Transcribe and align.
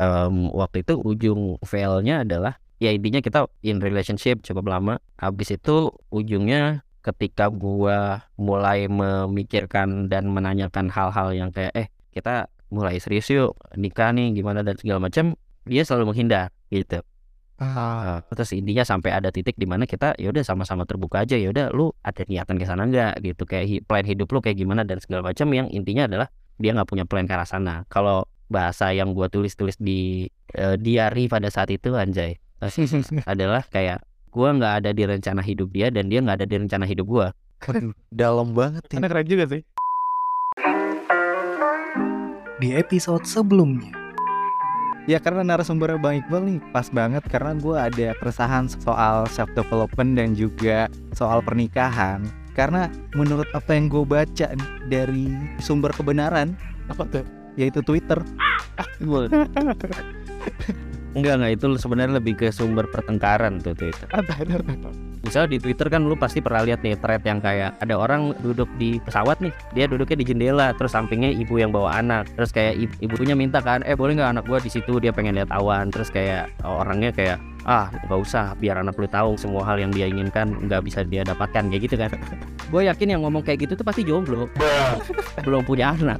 um, 0.00 0.48
waktu 0.56 0.82
itu 0.82 0.96
ujung 0.96 1.60
failnya 1.60 2.24
adalah 2.24 2.56
ya 2.80 2.90
intinya 2.90 3.20
kita 3.20 3.46
in 3.60 3.78
relationship 3.84 4.40
cukup 4.40 4.72
lama. 4.72 4.96
Habis 5.20 5.60
itu 5.60 5.92
ujungnya 6.08 6.82
ketika 7.04 7.52
gua 7.52 8.24
mulai 8.40 8.88
memikirkan 8.88 10.08
dan 10.08 10.32
menanyakan 10.32 10.88
hal-hal 10.88 11.32
yang 11.36 11.52
kayak 11.52 11.72
eh 11.76 11.88
kita 12.12 12.48
mulai 12.72 12.96
serius 12.98 13.28
yuk 13.28 13.56
nikah 13.76 14.10
nih 14.16 14.32
gimana? 14.32 14.64
dan 14.64 14.78
segala 14.80 15.02
macam 15.02 15.36
dia 15.68 15.84
selalu 15.84 16.14
menghindar 16.16 16.50
gitu. 16.72 17.04
Ah, 17.60 18.24
Uh, 18.24 18.32
terus 18.32 18.56
intinya 18.56 18.88
sampai 18.88 19.12
ada 19.12 19.28
titik 19.28 19.52
di 19.60 19.68
mana 19.68 19.84
kita 19.84 20.16
ya 20.16 20.32
udah 20.32 20.40
sama-sama 20.40 20.88
terbuka 20.88 21.28
aja 21.28 21.36
ya 21.36 21.52
udah 21.52 21.68
lu 21.76 21.92
ada 22.00 22.24
niatan 22.24 22.56
ke 22.56 22.64
sana 22.64 22.88
nggak? 22.88 23.20
Gitu 23.20 23.44
kayak 23.44 23.84
plan 23.84 24.00
hidup 24.08 24.32
lu 24.32 24.40
kayak 24.40 24.56
gimana 24.56 24.80
dan 24.88 24.96
segala 24.96 25.28
macam 25.28 25.44
yang 25.52 25.68
intinya 25.68 26.08
adalah 26.08 26.32
dia 26.56 26.72
nggak 26.72 26.88
punya 26.88 27.04
plan 27.04 27.28
ke 27.28 27.36
arah 27.36 27.44
sana. 27.44 27.84
Kalau 27.92 28.24
bahasa 28.50 28.90
yang 28.90 29.14
gua 29.14 29.30
tulis-tulis 29.30 29.78
di 29.78 30.26
eh, 30.58 30.76
diary 30.76 31.30
pada 31.30 31.48
saat 31.48 31.70
itu 31.70 31.94
anjay 31.94 32.36
adalah 33.32 33.64
kayak 33.70 34.02
gua 34.34 34.52
nggak 34.52 34.74
ada 34.84 34.90
di 34.92 35.02
rencana 35.06 35.40
hidup 35.40 35.70
dia 35.72 35.88
dan 35.88 36.10
dia 36.10 36.20
nggak 36.20 36.44
ada 36.44 36.48
di 36.50 36.56
rencana 36.60 36.84
hidup 36.84 37.06
gua 37.06 37.26
waduh, 37.66 37.92
dalam 38.08 38.56
banget 38.56 38.84
ya. 38.88 38.98
Keren 39.00 39.26
juga 39.28 39.44
sih. 39.48 39.62
Di 42.60 42.76
episode 42.76 43.24
sebelumnya. 43.24 43.88
Ya 45.08 45.16
karena 45.16 45.40
narasumbernya 45.42 45.96
Bang 45.96 46.20
Iqbal 46.20 46.44
nih 46.44 46.60
pas 46.76 46.86
banget 46.92 47.24
karena 47.24 47.56
gue 47.56 47.72
ada 47.72 48.12
keresahan 48.20 48.68
soal 48.68 49.24
self 49.32 49.48
development 49.56 50.20
dan 50.20 50.36
juga 50.36 50.92
soal 51.16 51.40
pernikahan. 51.40 52.20
Karena 52.52 52.92
menurut 53.16 53.48
apa 53.56 53.72
yang 53.72 53.88
gue 53.88 54.04
baca 54.04 54.52
nih 54.52 54.70
dari 54.90 55.32
sumber 55.62 55.94
kebenaran 55.96 56.52
Apa 56.90 57.06
tuh? 57.06 57.39
Yaitu 57.60 57.84
Twitter. 57.84 58.24
enggak 61.12 61.34
enggak 61.36 61.52
itu 61.60 61.66
sebenarnya 61.76 62.16
lebih 62.16 62.34
ke 62.40 62.48
sumber 62.48 62.88
pertengkaran 62.88 63.60
tuh 63.60 63.76
Ada, 64.08 64.32
ada. 64.40 65.09
Misalnya 65.30 65.54
di 65.54 65.62
Twitter 65.62 65.86
kan 65.86 66.02
lu 66.10 66.18
pasti 66.18 66.42
pernah 66.42 66.66
lihat 66.66 66.82
nih 66.82 66.98
thread 66.98 67.22
yang 67.22 67.38
kayak 67.38 67.78
ada 67.78 67.94
orang 67.94 68.34
duduk 68.42 68.66
di 68.82 68.98
pesawat 68.98 69.38
nih, 69.38 69.54
dia 69.78 69.86
duduknya 69.86 70.18
di 70.18 70.26
jendela, 70.26 70.74
terus 70.74 70.90
sampingnya 70.90 71.30
ibu 71.30 71.54
yang 71.54 71.70
bawa 71.70 72.02
anak, 72.02 72.26
terus 72.34 72.50
kayak 72.50 72.74
ibu, 72.74 73.14
ibunya 73.14 73.38
minta 73.38 73.62
kan, 73.62 73.86
eh 73.86 73.94
boleh 73.94 74.18
nggak 74.18 74.34
anak 74.34 74.44
gua 74.50 74.58
di 74.58 74.66
situ? 74.66 74.98
Dia 74.98 75.14
pengen 75.14 75.38
lihat 75.38 75.54
awan, 75.54 75.94
terus 75.94 76.10
kayak 76.10 76.50
orangnya 76.66 77.14
kayak 77.14 77.38
ah 77.62 77.94
nggak 78.10 78.18
usah 78.26 78.58
biar 78.58 78.82
anak 78.82 78.98
lu 78.98 79.06
tahu 79.06 79.38
semua 79.38 79.62
hal 79.62 79.78
yang 79.78 79.94
dia 79.94 80.10
inginkan 80.10 80.50
nggak 80.66 80.82
bisa 80.82 81.06
dia 81.06 81.22
dapatkan 81.22 81.70
kayak 81.70 81.82
gitu 81.86 81.94
kan. 81.94 82.10
gue 82.74 82.82
yakin 82.90 83.14
yang 83.14 83.22
ngomong 83.22 83.46
kayak 83.46 83.70
gitu 83.70 83.78
tuh 83.78 83.86
pasti 83.86 84.02
jomblo, 84.02 84.50
belum 85.46 85.62
punya 85.62 85.94
anak, 85.94 86.18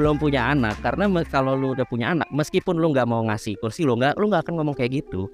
belum 0.00 0.16
punya 0.16 0.48
anak 0.48 0.80
karena 0.80 1.12
kalau 1.28 1.60
lu 1.60 1.76
udah 1.76 1.84
punya 1.84 2.16
anak, 2.16 2.28
meskipun 2.32 2.80
lu 2.80 2.88
nggak 2.88 3.04
mau 3.04 3.20
ngasih 3.28 3.60
kursi 3.60 3.84
lu 3.84 4.00
nggak, 4.00 4.16
lu 4.16 4.32
nggak 4.32 4.48
akan 4.48 4.64
ngomong 4.64 4.72
kayak 4.72 5.04
gitu. 5.04 5.28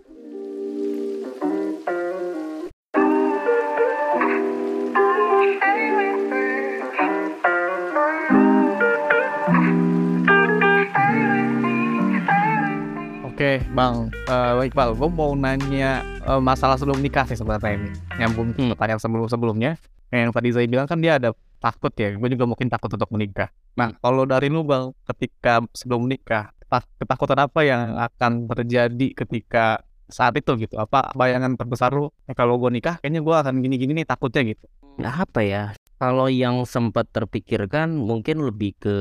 Oke, 13.35 13.59
Bang. 13.75 14.15
Eh, 14.31 14.51
Bang 14.55 14.67
Iqbal, 14.71 14.95
gue 14.95 15.11
mau 15.11 15.35
nanya 15.35 16.07
eh, 16.23 16.39
masalah 16.39 16.79
sebelum 16.79 17.03
nikah 17.03 17.27
sih 17.27 17.35
sebenarnya 17.35 17.75
ini. 17.75 17.91
Nyambung 18.23 18.55
Hmm. 18.55 18.71
pertanyaan 18.79 19.03
sebelum-sebelumnya. 19.03 19.75
Yang 20.15 20.31
tadi 20.39 20.49
saya 20.55 20.67
bilang 20.71 20.87
kan 20.87 21.03
dia 21.03 21.19
ada 21.19 21.35
takut 21.59 21.91
ya. 21.99 22.15
Gue 22.15 22.31
juga 22.31 22.47
mungkin 22.47 22.71
takut 22.71 22.95
untuk 22.95 23.11
menikah. 23.11 23.51
Nah, 23.75 23.91
kalau 23.99 24.23
dari 24.23 24.47
lu, 24.55 24.63
Bang, 24.63 24.95
ketika 25.11 25.67
sebelum 25.75 26.07
menikah, 26.07 26.55
tak- 26.71 26.87
ketakutan 27.03 27.43
apa 27.43 27.61
yang 27.67 27.99
akan 27.99 28.47
terjadi 28.55 29.07
ketika 29.19 29.83
saat 30.07 30.39
itu 30.39 30.55
gitu? 30.55 30.79
Apa 30.79 31.11
bayangan 31.19 31.59
terbesar 31.59 31.91
lu? 31.91 32.15
"Eh, 32.31 32.39
kalau 32.39 32.55
gue 32.63 32.71
nikah, 32.71 33.03
kayaknya 33.03 33.19
gue 33.19 33.35
akan 33.35 33.67
gini-gini 33.67 33.99
nih 33.99 34.07
takutnya 34.07 34.47
gitu. 34.47 34.63
Nah, 35.03 35.27
apa 35.27 35.43
ya? 35.43 35.75
Kalau 35.99 36.31
yang 36.31 36.63
sempat 36.71 37.11
terpikirkan 37.11 37.99
mungkin 37.99 38.47
lebih 38.47 38.79
ke 38.79 38.97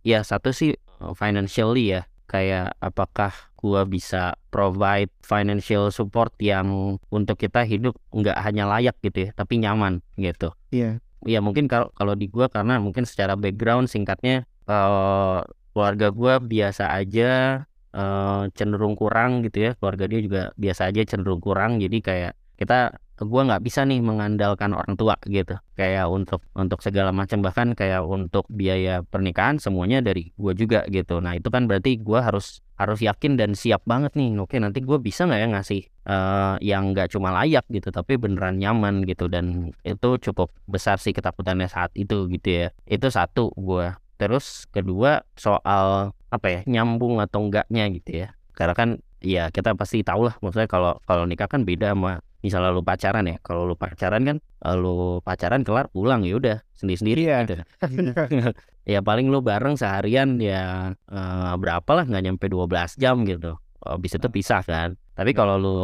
ya 0.00 0.24
satu 0.24 0.56
sih 0.56 0.72
uh, 1.04 1.12
financially 1.12 1.92
ya. 2.00 2.08
Kayak 2.28 2.76
apakah 2.80 3.32
gua 3.58 3.82
bisa 3.82 4.38
provide 4.54 5.10
financial 5.26 5.90
support 5.90 6.30
yang 6.38 6.96
untuk 7.10 7.34
kita 7.34 7.66
hidup 7.66 7.98
nggak 8.14 8.38
hanya 8.38 8.70
layak 8.70 8.94
gitu 9.02 9.26
ya, 9.26 9.30
tapi 9.34 9.58
nyaman 9.58 9.98
gitu. 10.14 10.54
Iya. 10.70 11.02
Ya 11.26 11.42
mungkin 11.42 11.66
kalau 11.66 11.90
kalau 11.98 12.14
di 12.14 12.30
gua 12.30 12.46
karena 12.46 12.78
mungkin 12.78 13.02
secara 13.02 13.34
background 13.34 13.90
singkatnya 13.90 14.46
eh 14.70 15.40
keluarga 15.74 16.14
gua 16.14 16.38
biasa 16.38 16.94
aja 16.94 17.64
eh 17.90 18.42
cenderung 18.54 18.94
kurang 18.94 19.42
gitu 19.42 19.66
ya. 19.66 19.70
Keluarga 19.76 20.06
dia 20.06 20.20
juga 20.22 20.42
biasa 20.54 20.94
aja 20.94 21.02
cenderung 21.02 21.42
kurang. 21.42 21.82
Jadi 21.82 21.98
kayak 21.98 22.32
kita 22.54 22.94
gua 23.26 23.42
nggak 23.48 23.62
bisa 23.64 23.82
nih 23.82 23.98
mengandalkan 23.98 24.76
orang 24.76 24.94
tua 24.94 25.18
gitu. 25.26 25.58
Kayak 25.74 26.06
untuk 26.12 26.44
untuk 26.54 26.78
segala 26.84 27.10
macam. 27.10 27.42
Bahkan 27.42 27.74
kayak 27.74 28.04
untuk 28.06 28.46
biaya 28.52 29.02
pernikahan 29.02 29.58
semuanya 29.58 29.98
dari 30.04 30.30
gua 30.38 30.54
juga 30.54 30.84
gitu. 30.86 31.18
Nah 31.18 31.34
itu 31.34 31.48
kan 31.50 31.66
berarti 31.66 31.98
gua 31.98 32.22
harus 32.22 32.62
harus 32.78 33.02
yakin 33.02 33.34
dan 33.34 33.58
siap 33.58 33.82
banget 33.88 34.14
nih. 34.14 34.38
Oke 34.38 34.62
nanti 34.62 34.84
gua 34.84 35.02
bisa 35.02 35.26
nggak 35.26 35.40
ya 35.40 35.48
ngasih 35.50 35.80
eh, 35.88 36.54
yang 36.62 36.94
nggak 36.94 37.10
cuma 37.10 37.34
layak 37.34 37.66
gitu 37.72 37.90
tapi 37.90 38.14
beneran 38.20 38.60
nyaman 38.60 39.02
gitu. 39.08 39.26
Dan 39.26 39.74
itu 39.82 40.08
cukup 40.30 40.54
besar 40.70 41.00
sih 41.02 41.10
ketakutannya 41.10 41.66
saat 41.66 41.90
itu 41.98 42.30
gitu 42.30 42.48
ya. 42.48 42.66
Itu 42.86 43.10
satu 43.10 43.50
gua. 43.58 43.98
Terus 44.18 44.66
kedua 44.74 45.22
soal 45.38 46.10
apa 46.28 46.46
ya 46.50 46.60
nyambung 46.68 47.22
atau 47.22 47.48
enggaknya 47.48 47.88
gitu 47.94 48.26
ya. 48.26 48.28
Karena 48.52 48.74
kan 48.74 48.88
ya 49.18 49.50
kita 49.50 49.74
pasti 49.74 50.06
tahu 50.06 50.30
lah 50.30 50.38
maksudnya 50.38 50.70
kalau 50.70 50.98
kalau 51.02 51.26
nikah 51.26 51.50
kan 51.50 51.66
beda 51.66 51.94
sama 51.94 52.22
misalnya 52.38 52.70
lu 52.70 52.86
pacaran 52.86 53.26
ya 53.26 53.36
kalau 53.42 53.66
lu 53.66 53.74
pacaran 53.74 54.22
kan 54.22 54.36
eh, 54.38 54.76
lu 54.78 55.18
pacaran 55.20 55.66
kelar 55.66 55.90
pulang 55.90 56.22
ya 56.22 56.38
udah 56.38 56.56
sendiri 56.74 56.98
sendiri 56.98 57.20
Iya. 57.26 57.38
gitu 57.42 57.54
ya 58.92 59.00
paling 59.02 59.28
lu 59.28 59.42
bareng 59.42 59.74
seharian 59.74 60.38
ya 60.38 60.94
eh, 60.94 61.52
berapa 61.58 61.90
lah 61.92 62.04
nggak 62.06 62.22
nyampe 62.24 62.46
12 62.46 62.96
jam 62.96 63.26
gitu 63.26 63.58
habis 63.82 64.18
itu 64.18 64.28
pisah 64.30 64.62
kan 64.66 64.98
tapi 65.18 65.34
kalau 65.34 65.58
lu 65.58 65.74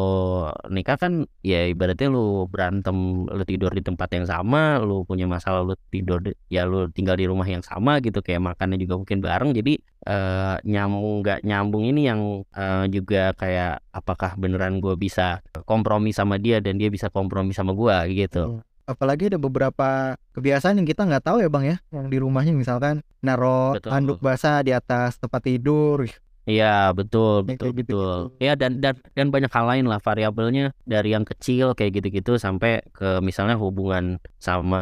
nikah 0.70 0.94
kan 0.94 1.26
ya 1.42 1.66
ibaratnya 1.66 2.06
lu 2.06 2.46
berantem 2.46 3.26
lu 3.26 3.42
tidur 3.42 3.74
di 3.74 3.82
tempat 3.82 4.06
yang 4.14 4.26
sama 4.30 4.78
lu 4.78 5.02
punya 5.02 5.26
masalah 5.26 5.66
lu 5.66 5.74
tidur 5.90 6.22
di- 6.22 6.38
ya 6.46 6.62
lu 6.66 6.86
tinggal 6.94 7.18
di 7.18 7.26
rumah 7.26 7.46
yang 7.46 7.62
sama 7.62 7.98
gitu 7.98 8.22
kayak 8.22 8.54
makannya 8.54 8.78
juga 8.78 8.94
mungkin 9.02 9.18
bareng 9.18 9.50
jadi 9.50 9.74
eh, 10.06 10.56
nyambung 10.62 11.26
nggak 11.26 11.42
nyambung 11.42 11.82
ini 11.82 12.06
yang 12.06 12.46
eh, 12.54 12.86
juga 12.94 13.34
kayak 13.34 13.82
apakah 13.90 14.38
beneran 14.38 14.78
gue 14.78 14.94
bisa 14.94 15.42
kompromi 15.66 16.14
sama 16.14 16.38
dia 16.38 16.62
dan 16.62 16.78
dia 16.78 16.90
bisa 16.90 17.10
kompromi 17.10 17.50
sama 17.50 17.74
gua 17.74 18.06
gitu 18.06 18.62
Apalagi 18.84 19.32
ada 19.32 19.40
beberapa 19.40 20.12
kebiasaan 20.36 20.76
yang 20.76 20.84
kita 20.84 21.08
nggak 21.08 21.24
tahu 21.24 21.40
ya 21.40 21.48
Bang 21.48 21.64
ya. 21.64 21.80
Yang 21.88 22.06
di 22.12 22.18
rumahnya 22.20 22.52
misalkan 22.52 23.00
naro 23.24 23.80
Betul. 23.80 23.90
handuk 23.96 24.18
basah 24.20 24.60
di 24.60 24.76
atas 24.76 25.16
tempat 25.16 25.40
tidur. 25.40 26.04
Iya 26.44 26.92
betul 26.92 27.40
betul 27.48 27.70
betul. 27.72 28.36
Ya 28.36 28.52
dan 28.52 28.76
dan 28.84 29.00
dan 29.16 29.26
banyak 29.32 29.48
hal 29.48 29.64
lain 29.64 29.84
lah 29.88 29.96
variabelnya 29.96 30.76
dari 30.84 31.16
yang 31.16 31.24
kecil 31.24 31.72
kayak 31.72 31.96
gitu-gitu 31.96 32.36
sampai 32.36 32.84
ke 32.92 33.24
misalnya 33.24 33.56
hubungan 33.56 34.20
sama 34.36 34.80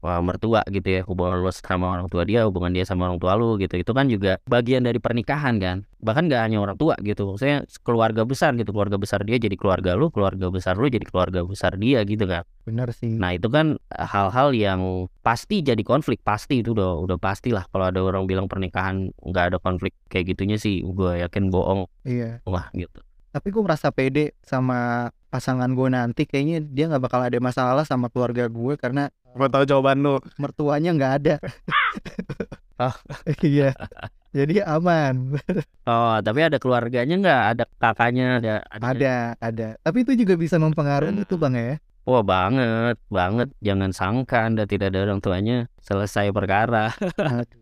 wah, 0.00 0.20
mertua 0.20 0.60
gitu 0.68 0.88
ya 0.88 1.00
hubungan 1.04 1.40
lu 1.40 1.48
sama 1.52 1.92
orang 1.92 2.08
tua 2.08 2.24
dia 2.24 2.44
hubungan 2.48 2.72
dia 2.72 2.84
sama 2.84 3.08
orang 3.08 3.20
tua 3.20 3.36
lu 3.36 3.56
gitu 3.56 3.76
itu 3.76 3.92
kan 3.92 4.08
juga 4.08 4.40
bagian 4.48 4.84
dari 4.84 4.96
pernikahan 4.96 5.60
kan 5.60 5.76
bahkan 6.00 6.26
nggak 6.26 6.40
hanya 6.40 6.58
orang 6.60 6.76
tua 6.80 6.96
gitu 7.04 7.28
maksudnya 7.28 7.64
keluarga 7.84 8.24
besar 8.24 8.56
gitu 8.56 8.72
keluarga 8.72 8.96
besar 8.96 9.20
dia 9.22 9.36
jadi 9.36 9.52
keluarga 9.54 9.92
lu 9.94 10.08
keluarga 10.08 10.48
besar 10.48 10.80
lu 10.80 10.88
jadi 10.88 11.04
keluarga 11.04 11.44
besar 11.44 11.76
dia 11.76 12.00
gitu 12.08 12.24
kan 12.24 12.44
Bener 12.60 12.92
sih. 12.94 13.16
Nah 13.16 13.34
itu 13.34 13.48
kan 13.50 13.80
hal-hal 13.90 14.52
yang 14.54 15.08
pasti 15.20 15.60
jadi 15.64 15.80
konflik 15.82 16.20
pasti 16.22 16.60
itu 16.62 16.70
udah 16.76 17.02
udah 17.02 17.18
pasti 17.18 17.50
lah 17.50 17.64
kalau 17.68 17.88
ada 17.88 17.98
orang 18.00 18.28
bilang 18.28 18.46
pernikahan 18.46 19.10
nggak 19.20 19.44
ada 19.52 19.58
konflik 19.58 19.96
kayak 20.06 20.32
gitunya 20.36 20.56
sih 20.60 20.84
gue 20.84 21.24
yakin 21.24 21.50
bohong 21.50 21.88
Iya. 22.06 22.44
lah 22.46 22.68
gitu. 22.72 23.00
Tapi 23.30 23.48
gue 23.50 23.62
merasa 23.62 23.90
pede 23.90 24.36
sama 24.42 25.08
pasangan 25.30 25.70
gue 25.70 25.88
nanti. 25.88 26.26
Kayaknya 26.26 26.58
dia 26.66 26.84
nggak 26.90 27.02
bakal 27.02 27.22
ada 27.22 27.38
masalah 27.38 27.86
sama 27.86 28.10
keluarga 28.10 28.44
gue 28.46 28.74
karena 28.74 29.08
Gue 29.30 29.46
tahu 29.46 29.62
jawaban 29.62 30.02
lu. 30.02 30.18
mertuanya 30.36 30.90
nggak 30.90 31.12
ada. 31.22 31.34
Ah. 32.80 32.96
iya. 33.44 33.76
Jadi 34.32 34.64
aman. 34.64 35.36
Oh 35.84 36.16
tapi 36.24 36.40
ada 36.40 36.56
keluarganya 36.56 37.12
nggak? 37.12 37.42
Ada 37.52 37.64
kakaknya? 37.76 38.26
Ada? 38.40 38.54
Ada, 38.72 39.16
ada. 39.36 39.68
Tapi 39.84 39.98
itu 40.00 40.24
juga 40.24 40.40
bisa 40.40 40.56
mempengaruhi 40.56 41.12
itu 41.20 41.36
bang 41.36 41.52
ya. 41.52 41.74
Wah 42.08 42.24
banget 42.24 42.96
banget. 43.12 43.52
Jangan 43.60 43.92
sangka 43.92 44.48
anda 44.48 44.64
tidak 44.64 44.96
ada 44.96 45.04
orang 45.04 45.20
tuanya 45.20 45.68
selesai 45.84 46.32
perkara. 46.32 46.88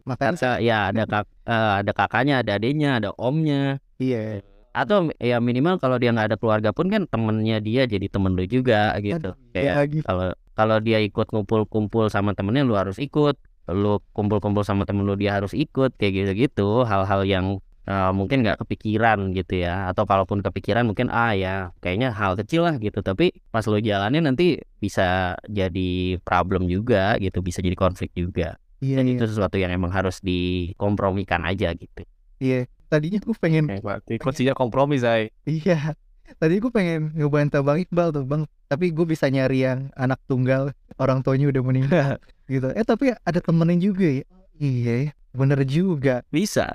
Makanya 0.07 0.39
Sa- 0.39 0.63
ya 0.63 0.95
ada 0.95 1.03
kak 1.03 1.27
eh, 1.51 1.73
ada 1.83 1.91
kakaknya, 1.91 2.35
ada 2.39 2.55
adiknya, 2.55 3.03
ada 3.03 3.11
omnya. 3.19 3.83
iya. 3.99 4.39
Atau 4.79 5.11
ya 5.19 5.43
minimal 5.43 5.83
kalau 5.83 5.99
dia 5.99 6.15
nggak 6.15 6.35
ada 6.35 6.39
keluarga 6.39 6.71
pun 6.71 6.87
kan 6.87 7.05
temennya 7.05 7.59
dia 7.59 7.85
jadi 7.85 8.07
temen 8.07 8.39
lu 8.39 8.47
juga 8.47 8.95
gitu. 9.03 9.35
Kayak 9.51 9.65
Ya, 9.67 9.83
gitu. 9.91 10.05
kalau 10.07 10.29
kalau 10.55 10.77
dia 10.79 10.99
ikut 10.99 11.31
ngumpul-kumpul 11.31 12.07
sama 12.09 12.35
temennya 12.35 12.63
lu 12.63 12.75
harus 12.75 12.99
ikut 12.99 13.35
lu 13.69 14.01
kumpul-kumpul 14.15 14.63
sama 14.63 14.89
temen 14.89 15.05
lu 15.05 15.13
dia 15.13 15.37
harus 15.37 15.53
ikut 15.53 15.93
kayak 15.95 16.13
gitu-gitu 16.25 16.83
hal-hal 16.83 17.21
yang 17.23 17.47
uh, 17.85 18.11
mungkin 18.11 18.41
nggak 18.41 18.65
kepikiran 18.65 19.37
gitu 19.37 19.61
ya 19.61 19.93
atau 19.93 20.09
kalaupun 20.09 20.41
kepikiran 20.41 20.89
mungkin 20.89 21.13
ah 21.13 21.37
ya 21.37 21.77
kayaknya 21.79 22.17
hal 22.17 22.33
kecil 22.35 22.65
lah 22.65 22.81
gitu 22.81 23.05
tapi 23.05 23.37
pas 23.53 23.69
lo 23.69 23.77
jalanin 23.77 24.25
nanti 24.25 24.57
bisa 24.81 25.37
jadi 25.45 26.17
problem 26.25 26.65
juga 26.65 27.21
gitu 27.21 27.45
bisa 27.45 27.61
jadi 27.61 27.77
konflik 27.77 28.09
juga 28.17 28.57
Iya, 28.79 29.03
dan 29.03 29.11
iya. 29.11 29.19
itu 29.19 29.25
sesuatu 29.27 29.59
yang 29.59 29.75
emang 29.75 29.91
harus 29.91 30.23
dikompromikan 30.23 31.43
aja 31.45 31.73
gitu 31.75 32.03
Iya. 32.39 32.71
Tadinya 32.89 33.21
gue 33.21 33.37
pengen 33.37 33.69
berarti 33.69 34.17
kuncinya 34.17 34.57
kompromi 34.57 34.97
Zai 34.97 35.29
Iya. 35.45 35.93
Tadi 36.37 36.61
gue 36.61 36.69
pengen 36.69 37.13
ngebantah 37.17 37.65
Bang 37.65 37.81
Iqbal 37.81 38.13
tuh 38.13 38.25
Bang. 38.25 38.45
Tapi 38.69 38.93
gue 38.93 39.05
bisa 39.09 39.29
nyari 39.33 39.65
yang 39.65 39.89
anak 39.97 40.21
tunggal 40.29 40.77
orang 41.01 41.25
tuanya 41.25 41.49
udah 41.49 41.63
meninggal 41.65 42.11
gitu. 42.53 42.69
Eh 42.73 42.85
tapi 42.85 43.13
ada 43.13 43.41
temenin 43.41 43.81
juga 43.81 44.09
ya. 44.09 44.25
Iya, 44.59 45.15
bener 45.33 45.63
juga. 45.65 46.27
bisa 46.35 46.67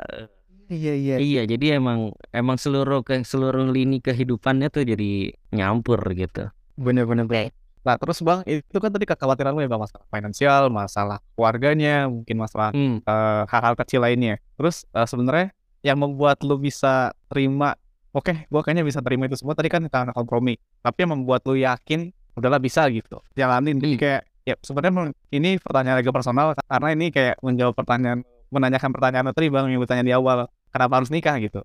Iya 0.71 0.94
iya. 0.95 1.15
iya 1.19 1.42
jadi 1.44 1.77
emang 1.77 2.15
emang 2.31 2.56
seluruh 2.56 3.04
ke 3.04 3.21
seluruh 3.21 3.68
lini 3.69 4.00
kehidupannya 4.00 4.71
tuh 4.71 4.88
jadi 4.88 5.36
nyampur 5.54 6.00
gitu 6.15 6.50
Bener 6.74 7.06
bener. 7.06 7.30
bener. 7.30 7.54
Nah 7.83 8.00
terus 8.00 8.24
bang 8.24 8.42
itu 8.48 8.77
kan 8.80 8.89
tadi 8.89 9.04
kekhawatiran 9.06 9.54
lu 9.54 9.62
ya 9.62 9.69
bang 9.69 9.81
masalah 9.83 10.06
finansial, 10.07 10.63
masalah 10.71 11.18
keluarganya, 11.36 12.07
mungkin 12.07 12.39
masalah 12.39 12.71
hmm. 12.71 13.04
eh, 13.04 13.44
hal-hal 13.51 13.75
kecil 13.75 14.01
lainnya. 14.01 14.39
Terus 14.56 14.88
eh, 14.89 15.06
sebenarnya 15.06 15.51
yang 15.83 16.00
membuat 16.00 16.41
lu 16.47 16.56
bisa 16.57 17.12
terima, 17.27 17.75
oke, 18.15 18.47
gua 18.47 18.63
kayaknya 18.63 18.88
bisa 18.88 19.03
terima 19.03 19.27
itu 19.27 19.35
semua 19.35 19.53
tadi 19.53 19.68
kan 19.68 19.83
karena 19.91 20.15
kompromi. 20.15 20.56
Tapi 20.80 20.97
yang 21.03 21.19
membuat 21.19 21.44
lu 21.44 21.59
yakin, 21.59 22.09
udahlah 22.39 22.57
bisa 22.57 22.88
gitu, 22.89 23.19
jalanin. 23.35 23.77
Hmm. 23.77 24.00
kayak 24.00 24.21
ya 24.44 24.56
sebenarnya 24.59 25.15
ini 25.31 25.56
pertanyaan 25.59 26.03
agak 26.03 26.15
personal 26.15 26.51
karena 26.56 26.88
ini 26.95 27.12
kayak 27.12 27.35
menjawab 27.44 27.75
pertanyaan, 27.75 28.24
menanyakan 28.50 28.91
pertanyaan 28.95 29.25
tadi 29.35 29.47
bang 29.51 29.65
yang 29.69 29.81
bertanya 29.83 30.03
di 30.07 30.13
awal, 30.15 30.47
kenapa 30.71 30.94
harus 31.03 31.12
nikah 31.12 31.35
gitu? 31.44 31.62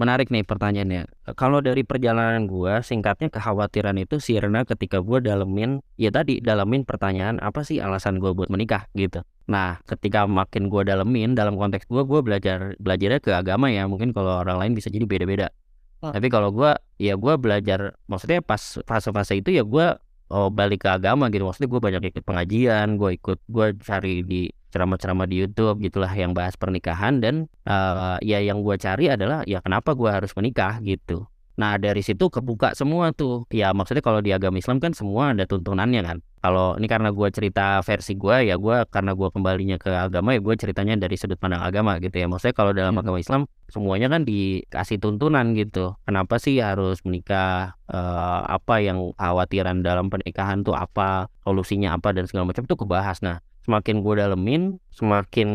Menarik 0.00 0.32
nih 0.32 0.48
pertanyaannya. 0.48 1.04
Kalau 1.36 1.60
dari 1.60 1.84
perjalanan 1.84 2.48
gua, 2.48 2.80
singkatnya 2.80 3.28
kekhawatiran 3.28 4.00
itu 4.00 4.16
sirna 4.16 4.64
ketika 4.64 5.04
gua 5.04 5.20
dalemin, 5.20 5.84
ya 6.00 6.08
tadi 6.08 6.40
dalemin 6.40 6.88
pertanyaan 6.88 7.36
apa 7.44 7.60
sih 7.60 7.84
alasan 7.84 8.16
gua 8.16 8.32
buat 8.32 8.48
menikah 8.48 8.88
gitu. 8.96 9.20
Nah, 9.44 9.84
ketika 9.84 10.24
makin 10.24 10.72
gua 10.72 10.88
dalemin 10.88 11.36
dalam 11.36 11.60
konteks 11.60 11.84
gua, 11.92 12.08
gua 12.08 12.24
belajar 12.24 12.80
belajarnya 12.80 13.20
ke 13.20 13.36
agama 13.36 13.68
ya. 13.68 13.84
Mungkin 13.84 14.16
kalau 14.16 14.40
orang 14.40 14.56
lain 14.56 14.72
bisa 14.72 14.88
jadi 14.88 15.04
beda-beda. 15.04 15.52
Ah. 16.00 16.16
Tapi 16.16 16.32
kalau 16.32 16.48
gua, 16.48 16.80
ya 16.96 17.20
gua 17.20 17.36
belajar, 17.36 18.00
maksudnya 18.08 18.40
pas 18.40 18.80
fase-fase 18.88 19.36
itu 19.36 19.52
ya 19.52 19.60
gua 19.60 20.00
oh, 20.30 20.48
balik 20.48 20.86
ke 20.86 20.88
agama 20.88 21.28
gitu. 21.28 21.44
Maksudnya 21.44 21.68
gua 21.70 21.80
banyak 21.82 22.02
ikut 22.14 22.24
pengajian, 22.24 22.96
gua 22.96 23.10
ikut, 23.14 23.38
gua 23.50 23.74
cari 23.76 24.22
di 24.24 24.48
ceramah-ceramah 24.70 25.26
di 25.26 25.42
YouTube 25.42 25.82
gitulah 25.82 26.10
yang 26.14 26.30
bahas 26.30 26.54
pernikahan 26.54 27.18
dan 27.18 27.50
eh, 27.66 28.18
ya 28.22 28.38
yang 28.38 28.62
gua 28.62 28.78
cari 28.78 29.10
adalah 29.10 29.42
ya 29.44 29.58
kenapa 29.60 29.92
gua 29.98 30.22
harus 30.22 30.30
menikah 30.38 30.78
gitu. 30.86 31.26
Nah 31.58 31.80
dari 31.80 32.04
situ 32.04 32.30
kebuka 32.30 32.76
semua 32.78 33.10
tuh. 33.16 33.48
Ya 33.50 33.74
maksudnya 33.74 34.04
kalau 34.04 34.20
di 34.22 34.30
agama 34.30 34.60
Islam 34.60 34.78
kan 34.78 34.94
semua 34.94 35.34
ada 35.34 35.48
tuntunannya 35.48 36.02
kan. 36.04 36.18
Kalau 36.40 36.72
ini 36.80 36.88
karena 36.88 37.12
gua 37.12 37.28
cerita 37.28 37.84
versi 37.84 38.16
gua 38.16 38.40
ya 38.40 38.56
gua 38.56 38.88
karena 38.88 39.12
gua 39.12 39.28
kembalinya 39.28 39.76
ke 39.76 39.92
agama 39.92 40.32
ya 40.32 40.40
gua 40.40 40.56
ceritanya 40.56 40.96
dari 40.96 41.20
sudut 41.20 41.36
pandang 41.36 41.60
agama 41.60 42.00
gitu 42.00 42.16
ya. 42.16 42.26
Maksudnya 42.30 42.56
kalau 42.56 42.72
dalam 42.72 42.96
Hmm. 42.96 43.02
agama 43.04 43.18
Islam 43.20 43.44
semuanya 43.68 44.08
kan 44.08 44.24
dikasih 44.24 44.96
tuntunan 45.02 45.52
gitu. 45.52 46.00
Kenapa 46.08 46.40
sih 46.40 46.60
harus 46.64 47.04
menikah? 47.04 47.76
Eh, 47.90 48.40
apa 48.46 48.80
yang 48.80 49.12
khawatiran 49.18 49.82
dalam 49.84 50.08
pernikahan 50.08 50.64
tuh 50.64 50.78
apa? 50.78 51.28
Solusinya 51.44 51.98
apa 51.98 52.14
dan 52.16 52.24
segala 52.24 52.48
macam 52.48 52.64
tuh 52.64 52.78
kebahas. 52.78 53.20
Nah 53.20 53.44
semakin 53.70 54.02
gue 54.02 54.14
dalemin 54.18 54.62
semakin 54.90 55.48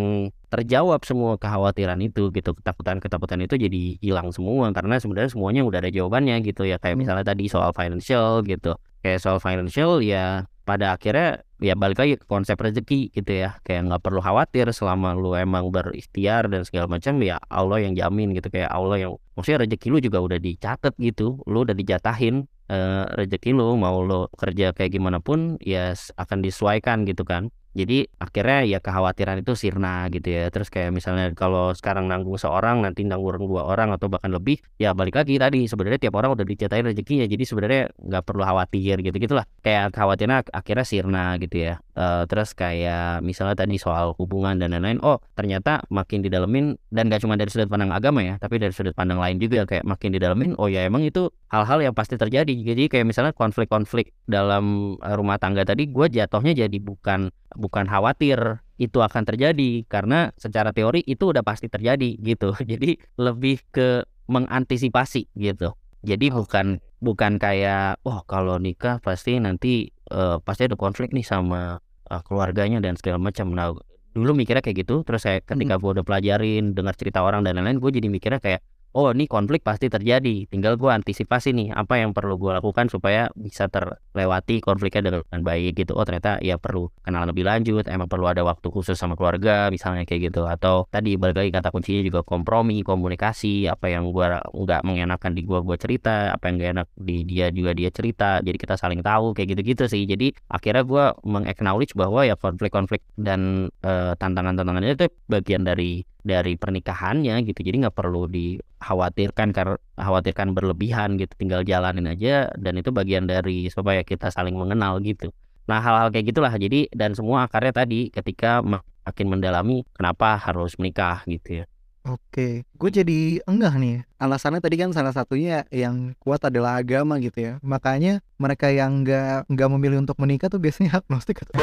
terjawab 0.48 1.04
semua 1.04 1.36
kekhawatiran 1.36 2.00
itu 2.00 2.32
gitu. 2.32 2.56
Ketakutan-ketakutan 2.56 3.44
itu 3.44 3.60
jadi 3.60 4.00
hilang 4.00 4.32
semua 4.32 4.72
karena 4.72 4.96
sebenarnya 4.96 5.36
semuanya 5.36 5.68
udah 5.68 5.84
ada 5.84 5.92
jawabannya 5.92 6.40
gitu 6.48 6.64
ya. 6.64 6.80
Kayak 6.80 6.96
Hmm. 6.96 7.02
misalnya 7.04 7.26
tadi 7.28 7.52
soal 7.52 7.76
financial 7.76 8.40
gitu. 8.48 8.80
Kayak 9.04 9.20
soal 9.20 9.44
financial 9.44 10.00
ya 10.00 10.48
pada 10.64 10.96
akhirnya 10.96 11.44
ya 11.60 11.76
balik 11.76 12.00
lagi 12.00 12.16
ke 12.16 12.26
konsep 12.26 12.56
rezeki 12.56 13.12
gitu 13.12 13.32
ya. 13.36 13.60
Kayak 13.68 13.92
nggak 13.92 14.02
perlu 14.08 14.24
khawatir 14.24 14.72
selama 14.72 15.12
lu 15.12 15.36
emang 15.36 15.68
berikhtiar 15.76 16.48
dan 16.48 16.64
segala 16.64 16.88
macam 16.88 17.20
ya 17.20 17.36
Allah 17.52 17.84
yang 17.84 17.92
jamin 17.92 18.32
gitu. 18.32 18.48
Kayak 18.48 18.72
Allah 18.72 18.96
yang 18.96 19.12
maksudnya 19.36 19.68
rezeki 19.68 19.88
lu 19.92 20.00
juga 20.00 20.24
udah 20.24 20.40
dicatat 20.40 20.96
gitu. 21.04 21.44
Lu 21.52 21.68
udah 21.68 21.76
dijatahin 21.76 22.48
eh, 22.72 23.06
rezeki 23.12 23.52
lu 23.54 23.76
mau 23.76 24.02
lu 24.02 24.32
kerja 24.40 24.72
kayak 24.72 24.96
gimana 24.96 25.20
pun 25.20 25.60
ya 25.62 25.94
akan 26.16 26.42
disesuaikan 26.42 27.06
gitu 27.06 27.28
kan 27.28 27.52
jadi 27.76 28.08
akhirnya 28.24 28.60
ya 28.64 28.80
kekhawatiran 28.80 29.44
itu 29.44 29.52
sirna 29.60 30.08
gitu 30.08 30.32
ya. 30.32 30.48
Terus 30.48 30.72
kayak 30.72 30.96
misalnya 30.96 31.36
kalau 31.36 31.76
sekarang 31.76 32.08
nanggung 32.08 32.40
seorang 32.40 32.80
nanti 32.80 33.04
nanggung 33.04 33.36
dua 33.36 33.68
orang 33.68 33.92
atau 33.92 34.08
bahkan 34.08 34.32
lebih 34.32 34.64
ya 34.80 34.96
balik 34.96 35.20
lagi 35.20 35.36
tadi 35.36 35.68
sebenarnya 35.68 36.08
tiap 36.08 36.16
orang 36.16 36.40
udah 36.40 36.48
dicatain 36.48 36.88
rezekinya. 36.88 37.28
Jadi 37.28 37.44
sebenarnya 37.44 37.92
nggak 38.00 38.24
perlu 38.24 38.48
khawatir 38.48 39.04
gitu 39.04 39.16
gitulah. 39.20 39.44
Kayak 39.60 39.92
khawatirnya 39.92 40.48
ak- 40.48 40.54
akhirnya 40.56 40.86
sirna 40.88 41.36
gitu 41.44 41.56
ya. 41.60 41.74
Eh, 41.96 42.24
terus 42.32 42.56
kayak 42.56 43.24
misalnya 43.24 43.56
tadi 43.60 43.76
soal 43.80 44.16
hubungan 44.20 44.60
dan 44.60 44.76
lain-lain 44.76 45.00
oh 45.00 45.24
ternyata 45.32 45.80
makin 45.88 46.20
didalemin 46.20 46.76
dan 46.92 47.08
gak 47.08 47.24
cuma 47.24 47.40
dari 47.40 47.48
sudut 47.48 47.72
pandang 47.72 47.96
agama 47.96 48.20
ya 48.20 48.36
tapi 48.36 48.60
dari 48.60 48.76
sudut 48.76 48.92
pandang 48.92 49.16
lain 49.16 49.40
juga 49.40 49.64
kayak 49.64 49.88
makin 49.88 50.12
didalemin 50.12 50.60
oh 50.60 50.68
ya 50.68 50.84
emang 50.84 51.08
itu 51.08 51.32
hal-hal 51.48 51.80
yang 51.80 51.96
pasti 51.96 52.20
terjadi. 52.20 52.52
Jadi 52.52 52.92
kayak 52.92 53.08
misalnya 53.08 53.32
konflik-konflik 53.32 54.12
dalam 54.28 54.96
eh, 55.00 55.16
rumah 55.16 55.40
tangga 55.40 55.64
tadi 55.64 55.88
gue 55.88 56.08
jatuhnya 56.12 56.68
jadi 56.68 56.78
bukan 56.84 57.32
bukan 57.66 57.90
khawatir 57.90 58.62
itu 58.78 59.02
akan 59.02 59.26
terjadi 59.26 59.88
karena 59.90 60.30
secara 60.38 60.70
teori 60.76 61.02
itu 61.02 61.34
udah 61.34 61.42
pasti 61.42 61.66
terjadi 61.66 62.22
gitu. 62.22 62.54
Jadi 62.72 63.02
lebih 63.18 63.66
ke 63.74 64.06
mengantisipasi 64.30 65.34
gitu. 65.34 65.74
Jadi 66.06 66.30
bukan 66.30 66.78
bukan 67.02 67.42
kayak 67.42 67.98
wah 68.06 68.22
kalau 68.30 68.62
nikah 68.62 69.02
pasti 69.02 69.42
nanti 69.42 69.90
eh, 70.14 70.38
pasti 70.46 70.70
ada 70.70 70.78
konflik 70.78 71.10
nih 71.10 71.26
sama 71.26 71.82
eh, 72.14 72.22
keluarganya 72.22 72.78
dan 72.78 72.94
segala 72.94 73.18
macam. 73.18 73.50
Nah 73.58 73.74
dulu 74.16 74.32
mikirnya 74.32 74.64
kayak 74.64 74.88
gitu 74.88 75.04
terus 75.04 75.28
saya 75.28 75.44
ketika 75.44 75.76
gue 75.76 75.92
udah 76.00 76.06
pelajarin 76.08 76.72
dengar 76.72 76.96
cerita 76.96 77.20
orang 77.20 77.44
dan 77.44 77.60
lain-lain 77.60 77.84
gue 77.84 77.92
jadi 78.00 78.08
mikirnya 78.08 78.40
kayak 78.40 78.64
oh 78.96 79.12
ini 79.12 79.28
konflik 79.28 79.62
pasti 79.62 79.92
terjadi. 79.92 80.48
Tinggal 80.48 80.80
gue 80.80 80.88
antisipasi 80.88 81.52
nih 81.52 81.76
apa 81.76 82.00
yang 82.00 82.16
perlu 82.16 82.40
gue 82.40 82.56
lakukan 82.56 82.88
supaya 82.88 83.28
bisa 83.36 83.68
terlewati 83.68 84.64
konfliknya 84.64 85.12
dengan 85.12 85.42
baik 85.44 85.76
gitu. 85.76 85.94
Oh 86.00 86.08
ternyata 86.08 86.40
ya 86.40 86.56
perlu 86.56 86.88
kenalan 87.04 87.36
lebih 87.36 87.44
lanjut 87.44 87.84
emang 87.92 88.08
perlu 88.08 88.32
ada 88.32 88.48
waktu 88.48 88.72
khusus 88.72 88.96
sama 88.96 89.20
keluarga 89.20 89.68
misalnya 89.68 90.08
kayak 90.08 90.32
gitu. 90.32 90.48
Atau 90.48 90.88
tadi 90.88 91.20
balik 91.20 91.44
lagi 91.44 91.52
kata 91.52 91.76
kuncinya 91.76 92.02
juga 92.08 92.24
kompromi 92.24 92.82
komunikasi 92.88 93.68
apa 93.68 93.92
yang 93.92 94.08
gue 94.16 94.26
nggak 94.56 94.82
mengenakan 94.88 95.32
di 95.36 95.44
gue 95.44 95.60
gue 95.60 95.78
cerita 95.78 96.32
apa 96.32 96.48
yang 96.48 96.56
gak 96.64 96.72
enak 96.80 96.88
di 96.96 97.28
dia 97.28 97.52
juga 97.52 97.76
dia 97.76 97.92
cerita. 97.92 98.40
Jadi 98.40 98.56
kita 98.56 98.80
saling 98.80 99.04
tahu 99.04 99.36
kayak 99.36 99.60
gitu-gitu 99.60 99.92
sih. 99.92 100.08
Jadi 100.08 100.32
akhirnya 100.48 100.88
gue 100.88 101.06
mengaknowledge 101.28 101.92
bahwa 102.00 102.24
ya 102.24 102.40
konflik-konflik 102.40 103.04
dan 103.20 103.68
eh, 103.84 104.16
tantangan-tantangannya 104.16 104.96
itu 104.96 105.12
bagian 105.28 105.68
dari 105.68 106.08
dari 106.26 106.58
pernikahannya 106.58 107.46
gitu 107.46 107.62
jadi 107.62 107.86
nggak 107.86 107.96
perlu 107.96 108.26
dikhawatirkan 108.26 109.54
karena 109.54 109.78
khawatirkan 109.94 110.58
berlebihan 110.58 111.22
gitu 111.22 111.32
tinggal 111.38 111.62
jalanin 111.62 112.10
aja 112.10 112.50
dan 112.58 112.82
itu 112.82 112.90
bagian 112.90 113.30
dari 113.30 113.70
supaya 113.70 114.02
kita 114.02 114.34
saling 114.34 114.58
mengenal 114.58 114.98
gitu 115.06 115.30
nah 115.70 115.78
hal-hal 115.78 116.10
kayak 116.10 116.34
gitulah 116.34 116.54
jadi 116.58 116.90
dan 116.90 117.14
semua 117.14 117.46
akarnya 117.46 117.86
tadi 117.86 118.10
ketika 118.10 118.66
makin 118.66 119.28
mendalami 119.30 119.86
kenapa 119.94 120.42
harus 120.42 120.74
menikah 120.82 121.22
gitu 121.30 121.62
ya 121.62 121.66
Oke, 122.06 122.62
gue 122.78 122.90
jadi 122.94 123.42
enggak 123.50 123.82
nih. 123.82 124.06
Alasannya 124.22 124.62
tadi 124.62 124.78
kan 124.78 124.94
salah 124.94 125.10
satunya 125.10 125.66
yang 125.74 126.14
kuat 126.22 126.38
adalah 126.46 126.78
agama 126.78 127.18
gitu 127.18 127.42
ya. 127.42 127.54
Makanya 127.66 128.22
mereka 128.38 128.70
yang 128.70 129.02
enggak 129.02 129.50
enggak 129.50 129.70
memilih 129.74 130.06
untuk 130.06 130.22
menikah 130.22 130.46
tuh 130.46 130.62
biasanya 130.62 130.94
agnostik 131.02 131.42
atau. 131.42 131.58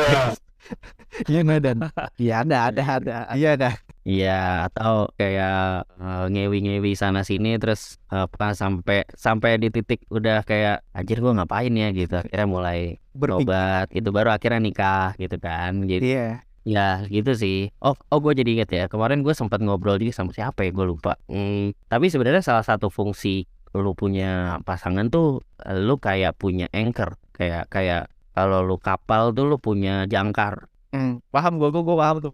Iya 1.31 1.47
nggak 1.47 1.61
dan? 1.63 1.79
Iya 2.23 2.35
ada 2.43 2.57
ada 2.75 2.83
ada. 2.99 3.17
Iya 3.39 3.55
dah. 3.55 3.75
Iya 4.03 4.67
atau 4.67 5.07
kayak 5.15 5.87
eh, 6.03 6.25
ngewi-ngewi 6.27 6.99
sana 6.99 7.23
sini 7.23 7.55
terus 7.63 8.03
apa 8.11 8.51
sampai 8.51 9.07
sampai 9.15 9.63
di 9.63 9.71
titik 9.71 10.03
udah 10.11 10.43
kayak 10.43 10.83
anjir 10.91 11.23
gua 11.23 11.39
ngapain 11.39 11.71
ya? 11.71 11.95
gitu. 11.95 12.19
Akhirnya 12.19 12.49
mulai 12.51 12.99
berobat 13.15 13.87
itu 13.95 14.11
baru 14.11 14.35
akhirnya 14.35 14.59
nikah 14.59 15.15
gitu 15.23 15.39
kan. 15.39 15.87
Jadi 15.87 16.03
Iya. 16.03 16.27
ya 16.67 16.89
gitu 17.07 17.33
sih. 17.39 17.71
Oh 17.79 17.95
oh 18.11 18.19
gue 18.19 18.35
jadi 18.35 18.51
inget 18.59 18.71
ya 18.75 18.85
kemarin 18.91 19.23
gue 19.23 19.35
sempat 19.39 19.63
ngobrol 19.63 19.99
juga 20.03 20.15
sama 20.19 20.35
siapa 20.35 20.67
ya? 20.67 20.75
Gue 20.75 20.87
lupa. 20.91 21.15
Hmm, 21.31 21.71
tapi 21.87 22.11
sebenarnya 22.11 22.43
salah 22.43 22.67
satu 22.67 22.91
fungsi 22.91 23.47
lu 23.73 23.95
punya 23.95 24.59
pasangan 24.67 25.09
tuh 25.15 25.47
eh, 25.63 25.79
lu 25.79 25.95
kayak 26.03 26.35
punya 26.43 26.67
anchor. 26.75 27.15
Kayak 27.39 27.71
kayak 27.71 28.11
kalau 28.35 28.67
lu 28.67 28.83
kapal 28.83 29.31
tuh 29.31 29.47
lu 29.47 29.63
punya 29.63 30.11
jangkar. 30.11 30.67
Hmm. 30.93 31.23
Paham 31.33 31.57
gua 31.57 31.71
gua, 31.71 31.83
gua 31.87 31.97
paham 32.03 32.17
tuh. 32.19 32.33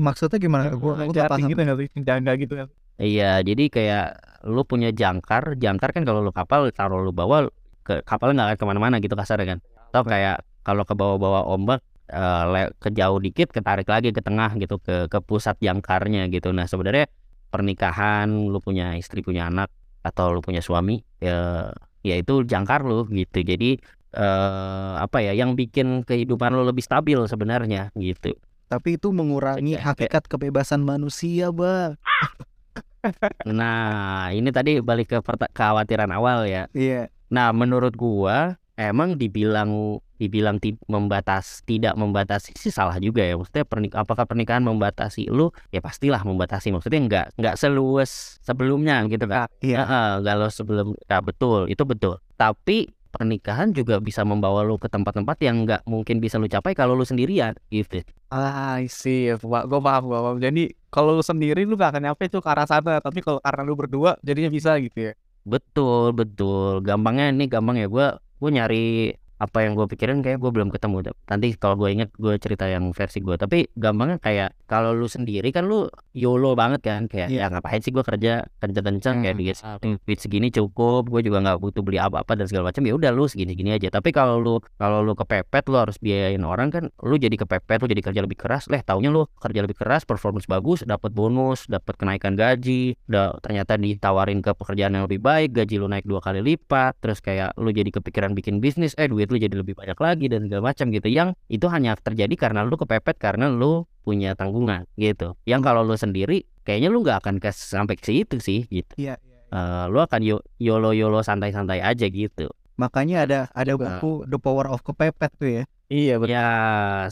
Maksudnya 0.00 0.38
gimana? 0.40 0.72
Gue 0.72 0.92
nggak 0.96 1.12
Jaring 1.14 1.30
paham. 1.30 1.50
gitu? 1.52 1.62
Jangka 2.02 2.32
gitu 2.40 2.54
kan. 2.56 2.68
Iya, 3.00 3.40
jadi 3.40 3.64
kayak 3.72 4.04
lu 4.48 4.62
punya 4.64 4.92
jangkar, 4.92 5.56
jangkar 5.56 5.92
kan 5.96 6.04
kalau 6.04 6.20
lu 6.20 6.32
kapal 6.32 6.68
taruh 6.72 7.00
lu 7.00 7.12
bawa 7.12 7.48
ke 7.80 8.04
kapalnya 8.04 8.44
nggak 8.44 8.48
akan 8.52 8.58
ke 8.60 8.66
mana-mana 8.68 8.96
gitu 9.00 9.14
kasarnya 9.16 9.56
kan. 9.56 9.58
Atau 9.92 10.02
kayak 10.04 10.44
kalau 10.64 10.84
ke 10.84 10.92
bawah-bawah 10.92 11.48
ombak 11.48 11.80
eh, 12.12 12.44
le- 12.52 12.72
ke 12.76 12.88
jauh 12.92 13.16
dikit 13.20 13.48
ketarik 13.52 13.88
lagi 13.88 14.12
ke 14.12 14.20
tengah 14.20 14.52
gitu 14.60 14.76
ke 14.80 15.08
ke 15.08 15.18
pusat 15.24 15.56
jangkarnya 15.60 16.28
gitu. 16.28 16.52
Nah 16.52 16.68
sebenarnya 16.68 17.08
pernikahan 17.50 18.28
lu 18.30 18.58
punya 18.62 18.94
istri 19.00 19.20
punya 19.26 19.48
anak 19.50 19.68
atau 20.06 20.32
lu 20.32 20.40
punya 20.40 20.64
suami 20.64 21.02
ya 21.20 21.68
ya 22.00 22.14
itu 22.16 22.46
jangkar 22.48 22.80
lu 22.86 23.04
gitu 23.12 23.44
jadi 23.44 23.76
eh, 24.16 24.92
apa 25.04 25.18
ya 25.20 25.32
yang 25.36 25.58
bikin 25.58 26.06
kehidupan 26.08 26.54
lu 26.56 26.64
lebih 26.64 26.80
stabil 26.80 27.18
sebenarnya 27.28 27.92
gitu 27.98 28.32
Tapi 28.70 28.94
itu 28.94 29.10
mengurangi 29.10 29.74
hakikat 29.74 30.30
kebebasan 30.30 30.86
manusia, 30.86 31.50
Bang. 31.50 31.98
nah 33.58 34.28
ini 34.30 34.52
tadi 34.54 34.78
balik 34.78 35.10
ke 35.10 35.18
kekhawatiran 35.24 36.12
awal 36.12 36.46
ya 36.46 36.68
Iya. 36.76 37.08
Nah, 37.30 37.54
menurut 37.54 37.94
gua 37.94 38.58
emang 38.74 39.14
dibilang 39.14 40.00
dibilang 40.20 40.60
ti- 40.60 40.76
membatas 40.90 41.64
tidak 41.64 41.94
membatasi 41.96 42.52
sih 42.58 42.74
salah 42.74 42.98
juga 42.98 43.22
ya. 43.22 43.38
Maksudnya 43.38 43.64
pernik 43.64 43.92
apakah 43.96 44.26
pernikahan 44.26 44.66
membatasi 44.66 45.30
lu? 45.30 45.48
Ya 45.70 45.80
pastilah 45.80 46.20
membatasi. 46.26 46.74
Maksudnya 46.74 47.00
nggak 47.06 47.26
nggak 47.38 47.54
seluas 47.56 48.36
sebelumnya 48.44 49.06
gitu 49.08 49.24
kan. 49.30 49.46
Iya. 49.62 49.86
Heeh, 49.86 50.10
kalau 50.26 50.48
sebelum 50.50 50.86
ya 51.08 51.18
betul, 51.22 51.70
itu 51.70 51.82
betul. 51.86 52.18
Tapi 52.34 52.90
pernikahan 53.10 53.74
juga 53.74 53.98
bisa 53.98 54.22
membawa 54.22 54.62
lu 54.62 54.78
ke 54.78 54.86
tempat-tempat 54.86 55.36
yang 55.42 55.66
nggak 55.66 55.82
mungkin 55.84 56.22
bisa 56.22 56.38
lu 56.38 56.46
capai 56.46 56.72
kalau 56.78 56.94
lu 56.94 57.04
sendirian 57.04 57.52
gitu. 57.68 58.00
Ah, 58.30 58.78
I 58.78 58.86
see. 58.86 59.34
Gue 59.34 59.80
paham, 59.82 60.02
gue 60.06 60.20
paham. 60.22 60.38
Jadi 60.38 60.70
kalau 60.88 61.18
lu 61.18 61.22
sendiri 61.26 61.66
lu 61.66 61.74
gak 61.74 61.98
akan 61.98 62.02
nyampe 62.10 62.30
tuh 62.30 62.38
ke 62.38 62.48
arah 62.48 62.66
sana. 62.66 63.02
Tapi 63.02 63.18
kalau 63.20 63.42
karena 63.42 63.62
lu 63.66 63.74
berdua 63.74 64.14
jadinya 64.22 64.50
bisa 64.50 64.78
gitu 64.78 65.10
ya. 65.10 65.12
Betul, 65.42 66.14
betul. 66.14 66.84
Gampangnya 66.84 67.34
ini 67.34 67.50
gampang 67.50 67.76
ya 67.80 67.90
gua 67.90 68.22
gua 68.38 68.50
nyari 68.54 69.12
apa 69.40 69.64
yang 69.64 69.72
gue 69.72 69.88
pikirin 69.88 70.20
kayak 70.20 70.36
gue 70.36 70.50
belum 70.52 70.68
ketemu. 70.68 71.08
Nanti 71.26 71.56
kalau 71.56 71.74
gue 71.74 71.88
inget 71.90 72.12
gue 72.14 72.36
cerita 72.36 72.68
yang 72.68 72.92
versi 72.92 73.18
gue 73.18 73.34
tapi 73.34 73.72
gampangnya 73.72 74.20
kayak 74.20 74.52
kalau 74.68 74.92
lu 74.92 75.08
sendiri 75.08 75.48
kan 75.48 75.64
lu 75.64 75.88
yolo 76.12 76.52
banget 76.52 76.84
kan 76.84 77.08
kayak 77.08 77.32
Iya. 77.32 77.48
ya 77.48 77.52
ngapain 77.52 77.80
sih 77.80 77.88
gue 77.88 78.04
kerja 78.04 78.44
kerja 78.44 78.80
kencang 78.80 79.24
kayak 79.24 79.34
Hmm. 79.34 79.40
duit 79.40 79.56
duit 80.04 80.18
segini 80.20 80.48
cukup 80.50 81.08
gue 81.08 81.24
juga 81.24 81.40
nggak 81.40 81.58
butuh 81.58 81.80
beli 81.80 81.96
apa-apa 81.96 82.36
dan 82.36 82.44
segala 82.44 82.68
macam. 82.68 82.84
Ya 82.84 82.92
udah 82.92 83.10
lu 83.10 83.24
segini 83.24 83.56
gini 83.56 83.72
aja. 83.72 83.88
Tapi 83.88 84.12
kalau 84.12 84.36
lu 84.36 84.60
kalau 84.76 85.00
lu 85.00 85.16
kepepet 85.16 85.64
lu 85.66 85.80
harus 85.80 85.96
biayain 85.96 86.44
orang 86.44 86.68
kan 86.68 86.84
lu 87.00 87.16
jadi 87.16 87.32
kepepet 87.34 87.80
lu 87.80 87.88
jadi 87.88 88.02
kerja 88.04 88.20
lebih 88.20 88.36
keras. 88.36 88.68
Leh 88.68 88.84
taunya 88.84 89.08
lu 89.08 89.24
kerja 89.40 89.64
lebih 89.64 89.74
keras 89.74 90.04
performance 90.04 90.44
bagus 90.44 90.84
dapat 90.84 91.10
bonus 91.10 91.64
dapat 91.64 91.96
kenaikan 91.96 92.36
gaji 92.36 92.92
udah 93.06 93.40
ternyata 93.40 93.74
ditawarin 93.74 94.42
ke 94.42 94.52
pekerjaan 94.52 94.92
yang 94.92 95.08
lebih 95.08 95.18
baik 95.18 95.54
gaji 95.54 95.78
lu 95.78 95.86
naik 95.86 96.04
dua 96.04 96.20
kali 96.20 96.42
lipat 96.42 96.98
terus 97.00 97.22
kayak 97.22 97.56
lu 97.56 97.70
jadi 97.70 97.88
kepikiran 97.90 98.34
bikin 98.34 98.58
bisnis 98.58 98.92
eh 98.98 99.06
duit 99.06 99.29
lu 99.30 99.38
jadi 99.38 99.54
lebih 99.54 99.78
banyak 99.78 99.94
lagi 99.94 100.26
dan 100.26 100.50
segala 100.50 100.62
macam 100.68 100.90
gitu 100.90 101.06
yang 101.06 101.32
itu 101.46 101.64
hanya 101.70 101.94
terjadi 101.94 102.34
karena 102.34 102.66
lu 102.66 102.74
kepepet 102.74 103.16
karena 103.16 103.46
lu 103.46 103.86
punya 104.02 104.34
tanggungan 104.34 104.90
gitu 104.94 105.38
yang 105.46 105.62
kalau 105.62 105.80
lu 105.80 105.94
sendiri 105.94 106.42
kayaknya 106.62 106.90
lu 106.90 107.00
nggak 107.00 107.22
akan 107.22 107.38
ke 107.38 107.48
sampai 107.50 107.94
ke 107.94 108.04
situ 108.04 108.42
sih 108.42 108.66
gitu 108.66 108.90
Iya. 108.98 109.16
Eh, 109.50 109.84
lu 109.86 109.98
akan 109.98 110.20
yo- 110.22 110.46
yolo 110.58 110.90
yolo 110.90 111.22
santai 111.22 111.50
santai 111.50 111.78
aja 111.78 112.06
gitu 112.06 112.50
Makanya 112.74 113.28
ada 113.28 113.38
ada 113.52 113.76
buku 113.76 114.24
The 114.24 114.40
Power 114.40 114.64
of 114.66 114.80
Kepepet 114.80 115.36
tuh 115.36 115.50
ya. 115.52 115.64
Iya, 115.92 116.16
betul. 116.16 116.32
ya 116.32 116.46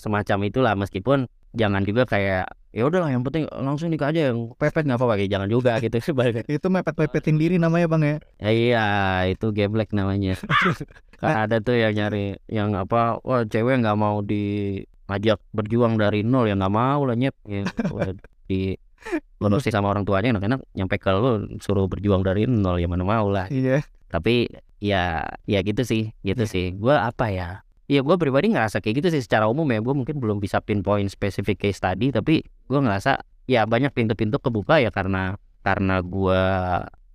semacam 0.00 0.38
itulah 0.48 0.72
meskipun 0.72 1.28
jangan 1.52 1.82
juga 1.82 2.04
kayak 2.04 2.44
ya 2.68 2.84
udahlah 2.84 3.08
yang 3.08 3.24
penting 3.24 3.48
langsung 3.48 3.88
nikah 3.88 4.12
aja 4.12 4.30
yang 4.30 4.52
pepet 4.54 4.84
nggak 4.84 4.96
apa-apa. 4.96 5.14
Kayak 5.16 5.30
jangan 5.32 5.48
juga 5.48 5.72
gitu 5.78 5.96
Balik- 6.12 6.46
Itu 6.46 6.68
mepet-mepetin 6.68 7.36
diri 7.36 7.56
namanya, 7.56 7.86
Bang 7.86 8.02
ya. 8.02 8.16
Ya, 8.38 8.50
iya 8.50 8.86
itu 9.26 9.50
geblek 9.50 9.90
namanya. 9.90 10.36
Kan 11.20 11.48
ada 11.48 11.58
tuh 11.58 11.74
yang 11.74 11.92
nyari 11.92 12.38
yang 12.46 12.72
apa 12.72 13.18
wah 13.20 13.42
cewek 13.42 13.82
nggak 13.82 13.98
mau 13.98 14.22
diajak 14.22 15.40
berjuang 15.50 15.96
dari 15.96 16.22
nol. 16.22 16.46
Ya 16.46 16.54
nggak 16.54 16.70
mau 16.70 17.02
lah 17.02 17.14
nyet. 17.14 17.34
Ya, 17.44 17.64
di 18.46 18.78
lodosi 19.38 19.70
sama 19.70 19.88
orang 19.88 20.02
tuanya 20.02 20.34
enak-enak. 20.34 20.60
Nyampe 20.74 20.96
ke 20.96 21.10
lu 21.10 21.30
suruh 21.58 21.86
berjuang 21.86 22.22
dari 22.22 22.44
nol 22.44 22.76
ya 22.76 22.86
mana 22.86 23.02
mau 23.02 23.28
lah. 23.28 23.48
Iya. 23.48 23.82
tapi 24.08 24.48
ya 24.80 25.20
ya 25.44 25.60
gitu 25.60 25.84
sih 25.84 26.16
gitu 26.22 26.44
Iya. 26.44 26.48
sih. 26.48 26.66
Gua 26.72 27.04
apa 27.04 27.28
ya 27.28 27.60
ya 27.88 28.04
gua 28.04 28.20
pribadi 28.20 28.52
ngerasa 28.52 28.84
kayak 28.84 29.02
gitu 29.02 29.08
sih 29.16 29.22
secara 29.24 29.48
umum 29.48 29.64
ya. 29.72 29.80
Gua 29.80 29.96
mungkin 29.96 30.20
belum 30.20 30.38
bisa 30.38 30.60
pinpoint 30.60 31.08
spesifik 31.08 31.66
case 31.66 31.80
tadi 31.80 32.12
tapi 32.12 32.44
gua 32.68 32.84
ngerasa 32.84 33.24
ya 33.48 33.64
banyak 33.64 33.90
pintu-pintu 33.96 34.36
kebuka 34.38 34.78
ya 34.78 34.92
karena 34.92 35.40
karena 35.64 36.04
gua 36.04 36.42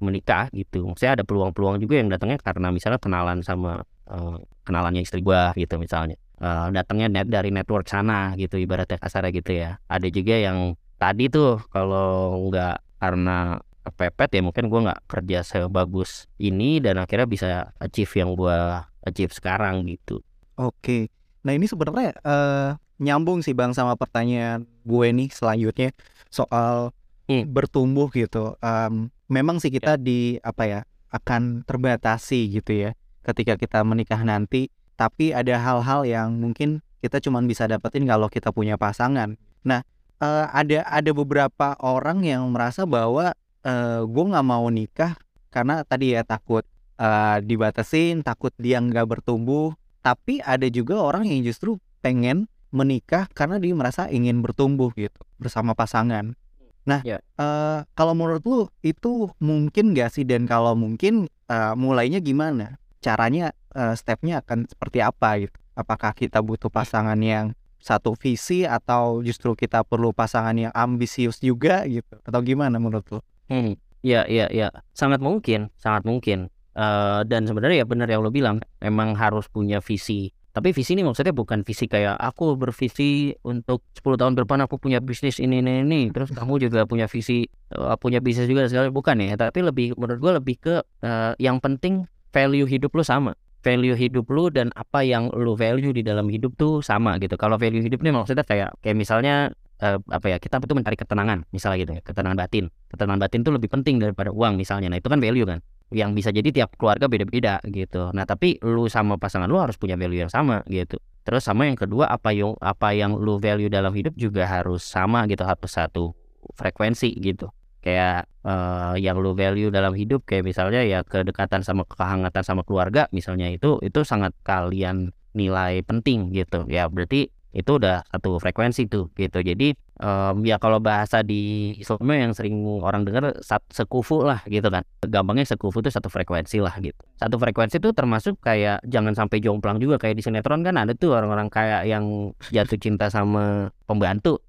menikah 0.01 0.49
gitu. 0.51 0.91
Saya 0.99 1.15
ada 1.15 1.23
peluang-peluang 1.23 1.79
juga 1.79 2.01
yang 2.01 2.09
datangnya 2.11 2.41
karena 2.41 2.73
misalnya 2.73 2.99
kenalan 2.99 3.39
sama 3.45 3.85
eh, 4.09 4.37
kenalannya 4.65 5.05
istri 5.05 5.21
gua 5.21 5.53
gitu 5.55 5.77
misalnya. 5.77 6.17
Eh, 6.41 6.67
datangnya 6.73 7.07
net 7.07 7.29
dari 7.29 7.53
network 7.53 7.87
sana 7.87 8.33
gitu 8.35 8.57
ibaratnya 8.57 8.97
kasarnya 8.97 9.31
gitu 9.31 9.51
ya. 9.53 9.77
Ada 9.87 10.09
juga 10.09 10.35
yang 10.41 10.73
tadi 10.97 11.29
tuh 11.29 11.61
kalau 11.69 12.35
nggak 12.49 12.81
karena 12.97 13.61
kepepet 13.85 14.29
ya 14.39 14.41
mungkin 14.41 14.65
gua 14.73 14.79
nggak 14.89 15.01
kerja 15.05 15.39
sebagus 15.45 16.25
ini 16.41 16.81
dan 16.81 16.97
akhirnya 16.97 17.27
bisa 17.29 17.49
achieve 17.77 18.11
yang 18.17 18.33
gua 18.33 18.89
achieve 19.03 19.35
sekarang 19.35 19.83
gitu 19.85 20.23
Oke. 20.57 21.09
Nah, 21.43 21.51
ini 21.55 21.65
sebenarnya 21.67 22.15
eh 22.23 22.69
nyambung 23.01 23.41
sih 23.43 23.51
Bang 23.57 23.73
sama 23.75 23.97
pertanyaan 23.97 24.63
gue 24.85 25.07
nih 25.11 25.29
selanjutnya 25.33 25.91
soal 26.29 26.93
Hmm. 27.23 27.47
bertumbuh 27.55 28.11
gitu. 28.11 28.59
Em, 28.59 29.07
memang 29.31 29.55
sih 29.63 29.71
kita 29.71 29.95
di 29.95 30.35
apa 30.43 30.63
ya 30.67 30.79
akan 31.07 31.63
terbatasi 31.63 32.51
gitu 32.51 32.75
ya 32.87 32.91
ketika 33.23 33.55
kita 33.55 33.79
menikah 33.87 34.19
nanti. 34.27 34.67
Tapi 34.99 35.31
ada 35.31 35.55
hal-hal 35.55 36.03
yang 36.03 36.35
mungkin 36.35 36.83
kita 36.99 37.23
cuma 37.23 37.39
bisa 37.43 37.63
dapetin 37.63 38.03
kalau 38.03 38.27
kita 38.27 38.51
punya 38.51 38.75
pasangan. 38.75 39.39
Nah, 39.63 39.87
eh, 40.19 40.45
ada 40.51 40.83
ada 40.83 41.11
beberapa 41.15 41.79
orang 41.79 42.27
yang 42.27 42.43
merasa 42.51 42.83
bahwa 42.83 43.31
eh 43.63 44.01
gue 44.03 44.23
nggak 44.27 44.47
mau 44.47 44.67
nikah 44.67 45.15
karena 45.47 45.87
tadi 45.87 46.19
ya 46.19 46.27
takut 46.27 46.67
eh, 46.99 47.37
dibatasin, 47.39 48.19
takut 48.19 48.51
dia 48.59 48.83
nggak 48.83 49.07
bertumbuh. 49.07 49.71
Tapi 50.03 50.43
ada 50.43 50.67
juga 50.67 50.99
orang 50.99 51.23
yang 51.31 51.47
justru 51.47 51.79
pengen 52.03 52.51
menikah 52.75 53.31
karena 53.31 53.55
dia 53.57 53.71
merasa 53.71 54.11
ingin 54.11 54.43
bertumbuh 54.43 54.91
gitu 54.99 55.15
bersama 55.39 55.71
pasangan. 55.71 56.35
Nah, 56.83 56.99
Ya. 57.07 57.23
eh, 57.39 57.79
kalau 57.95 58.11
menurut 58.11 58.43
lu 58.43 58.67
itu 58.83 59.31
mungkin 59.39 59.95
gak 59.95 60.11
sih 60.11 60.27
dan 60.27 60.43
kalau 60.43 60.75
mungkin 60.75 61.31
eh, 61.47 61.73
mulainya 61.79 62.19
gimana? 62.19 62.75
Caranya, 62.99 63.55
eh, 63.71 63.95
stepnya 63.95 64.43
akan 64.43 64.67
seperti 64.67 64.99
apa 64.99 65.39
gitu? 65.39 65.55
Apakah 65.79 66.11
kita 66.11 66.43
butuh 66.43 66.67
pasangan 66.67 67.17
yang 67.23 67.55
satu 67.79 68.15
visi 68.15 68.63
atau 68.67 69.23
justru 69.23 69.55
kita 69.55 69.83
perlu 69.87 70.11
pasangan 70.11 70.55
yang 70.55 70.73
ambisius 70.75 71.39
juga 71.39 71.87
gitu? 71.87 72.19
Atau 72.27 72.39
gimana 72.43 72.79
menurut 72.79 73.07
lu? 73.11 73.19
Hmm, 73.51 73.75
ya, 74.03 74.23
ya, 74.27 74.47
ya, 74.51 74.71
sangat 74.95 75.19
mungkin, 75.23 75.71
sangat 75.79 76.03
mungkin. 76.07 76.51
Eh 76.73 77.21
dan 77.29 77.45
sebenarnya 77.45 77.85
ya 77.85 77.87
benar 77.87 78.09
yang 78.09 78.25
lo 78.25 78.33
bilang, 78.33 78.57
emang 78.81 79.13
harus 79.13 79.45
punya 79.45 79.77
visi. 79.77 80.33
Tapi 80.53 80.69
visi 80.69 80.93
ini 80.93 81.01
maksudnya 81.01 81.33
bukan 81.33 81.65
visi 81.65 81.89
kayak 81.89 82.13
aku 82.13 82.53
bervisi 82.53 83.33
untuk 83.41 83.81
10 83.97 84.21
tahun 84.21 84.37
depan 84.37 84.61
aku 84.69 84.77
punya 84.77 85.01
bisnis 85.01 85.41
ini 85.41 85.65
ini 85.65 85.81
ini. 85.81 86.01
Terus 86.13 86.29
kamu 86.29 86.61
juga 86.61 86.85
punya 86.85 87.09
visi 87.09 87.49
eh, 87.73 87.97
punya 87.97 88.21
bisnis 88.21 88.45
juga 88.45 88.69
segala 88.69 88.93
bukan 88.93 89.17
ya. 89.21 89.33
Tapi 89.33 89.65
lebih 89.65 89.97
menurut 89.97 90.19
gua 90.21 90.33
lebih 90.37 90.61
ke 90.61 90.75
eh, 91.01 91.33
yang 91.41 91.57
penting 91.57 92.05
value 92.29 92.69
hidup 92.69 92.93
lu 92.93 93.01
sama. 93.01 93.33
Value 93.63 93.95
hidup 93.95 94.27
lu 94.29 94.51
dan 94.51 94.69
apa 94.75 95.01
yang 95.07 95.31
lu 95.33 95.55
value 95.55 95.95
di 95.95 96.03
dalam 96.05 96.29
hidup 96.29 96.53
tuh 96.59 96.85
sama 96.85 97.17
gitu. 97.17 97.33
Kalau 97.33 97.57
value 97.57 97.81
hidup 97.81 98.01
ini 98.05 98.11
maksudnya 98.13 98.45
kayak 98.45 98.77
kayak 98.85 98.97
misalnya 98.97 99.55
eh, 99.83 99.97
apa 99.99 100.25
ya 100.31 100.37
kita 100.39 100.63
itu 100.63 100.73
mencari 100.73 100.95
ketenangan 100.95 101.43
misalnya 101.51 101.77
gitu 101.83 101.91
ya 101.99 102.01
ketenangan 102.01 102.37
batin 102.39 102.65
ketenangan 102.87 103.19
batin 103.19 103.39
itu 103.43 103.51
lebih 103.51 103.69
penting 103.69 103.95
daripada 103.99 104.31
uang 104.31 104.55
misalnya 104.55 104.87
nah 104.87 104.97
itu 104.97 105.11
kan 105.11 105.19
value 105.19 105.43
kan 105.43 105.59
yang 105.93 106.17
bisa 106.17 106.33
jadi 106.33 106.49
tiap 106.49 106.75
keluarga 106.75 107.05
beda-beda 107.05 107.61
gitu. 107.69 108.09
Nah 108.11 108.25
tapi 108.25 108.57
lu 108.65 108.89
sama 108.89 109.15
pasangan 109.21 109.45
lu 109.45 109.61
harus 109.61 109.77
punya 109.77 109.95
value 109.95 110.25
yang 110.25 110.33
sama 110.33 110.65
gitu. 110.67 110.97
Terus 111.23 111.45
sama 111.45 111.69
yang 111.69 111.79
kedua 111.79 112.09
apa 112.11 112.35
yang 112.35 112.57
apa 112.59 112.91
yang 112.91 113.15
lu 113.15 113.39
value 113.39 113.71
dalam 113.71 113.93
hidup 113.95 114.17
juga 114.17 114.43
harus 114.49 114.83
sama 114.83 115.23
gitu. 115.29 115.45
Harus 115.45 115.71
satu 115.71 116.17
frekuensi 116.57 117.13
gitu. 117.21 117.47
Kayak 117.79 118.27
eh, 118.43 118.95
yang 118.99 119.21
lu 119.21 119.37
value 119.37 119.69
dalam 119.69 119.93
hidup 119.93 120.25
kayak 120.25 120.43
misalnya 120.43 120.83
ya 120.83 121.05
kedekatan 121.05 121.63
sama 121.63 121.87
kehangatan 121.87 122.43
sama 122.43 122.65
keluarga 122.67 123.07
misalnya 123.15 123.47
itu 123.53 123.79
itu 123.85 124.03
sangat 124.03 124.35
kalian 124.43 125.15
nilai 125.37 125.85
penting 125.85 126.33
gitu. 126.33 126.65
Ya 126.67 126.89
berarti 126.89 127.29
itu 127.53 127.71
udah 127.77 128.01
satu 128.09 128.41
frekuensi 128.41 128.89
tuh 128.89 129.13
gitu. 129.13 129.39
Jadi 129.45 129.77
em, 129.99 130.35
ya 130.45 130.57
kalau 130.57 130.81
bahasa 130.81 131.21
di 131.21 131.73
Islam 131.77 132.05
yang 132.09 132.33
sering 132.33 132.55
orang 132.81 133.05
dengar 133.05 133.35
sekufu 133.69 134.25
lah 134.25 134.41
gitu 134.49 134.65
kan 134.69 134.81
gampangnya 135.05 135.45
sekufu 135.45 135.81
itu 135.83 135.93
satu 135.93 136.09
frekuensi 136.09 136.57
lah 136.61 136.73
gitu 136.81 136.97
satu 137.19 137.35
frekuensi 137.37 137.77
itu 137.77 137.89
termasuk 137.93 138.39
kayak 138.41 138.81
jangan 138.87 139.13
sampai 139.13 139.37
jomplang 139.43 139.77
juga 139.77 140.01
kayak 140.01 140.17
di 140.17 140.23
sinetron 140.25 140.65
kan 140.65 140.77
ada 140.79 140.93
tuh 140.97 141.13
orang-orang 141.13 141.49
kayak 141.51 141.85
yang 141.85 142.33
jatuh 142.49 142.79
cinta 142.79 143.09
sama 143.13 143.69
pembantu 143.85 144.41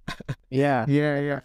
Iya. 0.53 0.85
Iya, 0.95 1.11
iya. 1.21 1.37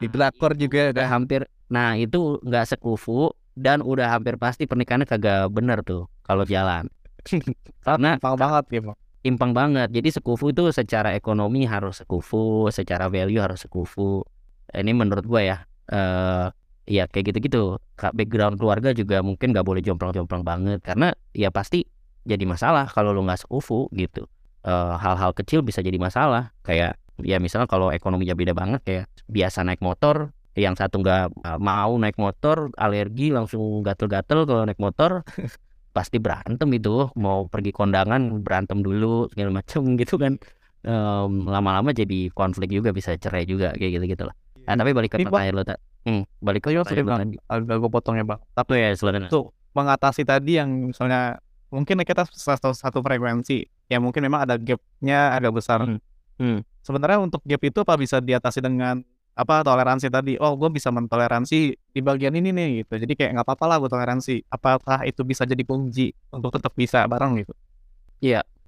Di 0.00 0.06
drakor 0.08 0.54
juga 0.54 0.92
udah 0.94 1.06
ada. 1.06 1.12
hampir 1.12 1.40
nah 1.72 1.96
itu 1.96 2.36
nggak 2.44 2.76
sekufu 2.76 3.32
dan 3.56 3.80
udah 3.80 4.12
hampir 4.12 4.36
pasti 4.36 4.68
pernikahannya 4.68 5.08
kagak 5.08 5.48
bener 5.48 5.80
tuh 5.80 6.04
kalau 6.20 6.44
jalan 6.44 6.88
karena 7.86 8.20
banget 8.20 8.64
ya. 8.72 8.80
Timpang 9.22 9.54
banget. 9.56 9.88
Jadi 9.94 10.08
sekufu 10.12 10.52
itu 10.52 10.68
secara 10.74 11.14
ekonomi 11.14 11.64
harus 11.64 12.02
sekufu, 12.02 12.68
secara 12.68 13.06
value 13.08 13.40
harus 13.40 13.62
sekufu. 13.64 14.26
Ini 14.74 14.92
menurut 14.92 15.24
gue 15.26 15.42
ya. 15.48 15.58
eh 15.90 16.48
ya 16.82 17.06
kayak 17.06 17.30
gitu-gitu 17.30 17.78
background 17.94 18.58
keluarga 18.58 18.90
juga 18.90 19.22
mungkin 19.22 19.54
nggak 19.54 19.62
boleh 19.62 19.78
jomplang-jomplang 19.86 20.42
banget 20.42 20.82
karena 20.82 21.14
ya 21.30 21.54
pasti 21.54 21.86
jadi 22.26 22.42
masalah 22.42 22.90
kalau 22.90 23.14
lu 23.14 23.22
nggak 23.22 23.38
sekufu 23.46 23.86
gitu 23.94 24.26
Eh, 24.62 24.94
hal-hal 25.02 25.34
kecil 25.34 25.66
bisa 25.66 25.82
jadi 25.82 25.98
masalah 25.98 26.54
kayak 26.62 26.94
ya 27.18 27.42
misalnya 27.42 27.66
kalau 27.66 27.90
ekonominya 27.90 28.38
beda 28.38 28.54
banget 28.54 28.80
kayak 28.86 29.04
biasa 29.26 29.66
naik 29.66 29.82
motor 29.82 30.30
yang 30.54 30.78
satu 30.78 31.02
nggak 31.02 31.34
uh, 31.42 31.58
mau 31.58 31.90
naik 31.98 32.14
motor 32.14 32.70
alergi 32.78 33.34
langsung 33.34 33.82
gatel-gatel 33.82 34.46
kalau 34.46 34.62
naik 34.62 34.78
motor 34.78 35.26
pasti 35.92 36.16
berantem 36.18 36.68
itu. 36.72 37.12
Mau 37.20 37.46
pergi 37.46 37.70
kondangan 37.70 38.40
berantem 38.40 38.80
dulu 38.80 39.28
segala 39.30 39.62
macam 39.62 39.84
gitu 40.00 40.16
kan. 40.16 40.40
Em, 40.82 41.46
lama-lama 41.46 41.94
jadi 41.94 42.26
konflik 42.34 42.74
juga 42.74 42.90
bisa 42.90 43.14
cerai 43.14 43.46
juga 43.46 43.70
kayak 43.78 44.02
gitu 44.02 44.18
gitu 44.18 44.26
lah 44.26 44.34
nah, 44.66 44.82
tapi 44.82 44.90
balik 44.90 45.14
ke 45.14 45.22
pertanyaan 45.22 45.54
lo 45.54 45.62
tak 45.62 45.78
hmm, 46.10 46.26
balik 46.42 46.66
ke 46.66 46.74
Iya, 46.74 46.82
pertanyaan 46.82 47.38
agak 47.46 47.76
gue 47.78 47.90
potong 47.90 48.18
ya 48.18 48.26
bang. 48.26 48.40
Tapi 48.50 48.72
ya 48.74 48.90
sebenarnya 48.98 49.30
Tuh. 49.30 49.54
mengatasi 49.78 50.26
tadi 50.26 50.58
yang 50.58 50.90
misalnya 50.90 51.38
mungkin 51.70 52.02
kita 52.02 52.26
satu, 52.26 52.74
satu 52.74 52.98
frekuensi. 52.98 53.62
Ya 53.86 54.02
mungkin 54.02 54.26
memang 54.26 54.42
ada 54.42 54.58
gapnya 54.58 55.38
agak 55.38 55.62
besar. 55.62 55.86
Hmm. 55.86 56.02
Hmm. 56.40 56.64
sebenarnya 56.82 57.22
untuk 57.22 57.44
gap 57.46 57.62
itu 57.62 57.78
apa 57.86 57.94
bisa 57.94 58.18
diatasi 58.18 58.58
dengan 58.58 59.06
apa 59.32 59.64
toleransi 59.64 60.12
tadi 60.12 60.36
oh 60.36 60.54
gue 60.60 60.68
bisa 60.68 60.92
mentoleransi 60.92 61.58
di 61.94 62.00
bagian 62.04 62.36
ini 62.36 62.52
nih 62.52 62.68
gitu. 62.84 63.00
Jadi 63.00 63.12
kayak 63.16 63.30
nggak 63.40 63.46
apa-apa 63.48 63.64
lah 63.68 63.76
gue 63.80 63.90
toleransi. 63.92 64.34
Apakah 64.48 65.04
itu 65.08 65.24
bisa 65.24 65.48
jadi 65.48 65.62
kunci 65.64 66.12
untuk 66.32 66.52
tetap 66.56 66.72
bisa 66.76 67.04
bareng 67.08 67.40
gitu? 67.40 67.52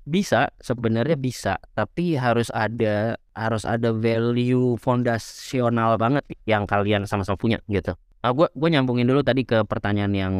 Bisa 0.05 0.53
sebenarnya 0.61 1.17
bisa. 1.17 1.57
Tapi 1.73 2.17
harus 2.21 2.53
ada 2.53 3.17
harus 3.33 3.65
ada 3.65 3.89
value 3.93 4.77
fondasional 4.77 5.97
banget 5.97 6.29
yang 6.45 6.69
kalian 6.69 7.09
sama-sama 7.09 7.41
punya 7.41 7.59
gitu. 7.73 7.97
Nah, 8.21 8.33
gue 8.33 8.49
gue 8.53 8.69
nyambungin 8.73 9.09
dulu 9.09 9.21
tadi 9.25 9.45
ke 9.49 9.65
pertanyaan 9.65 10.13
yang 10.13 10.35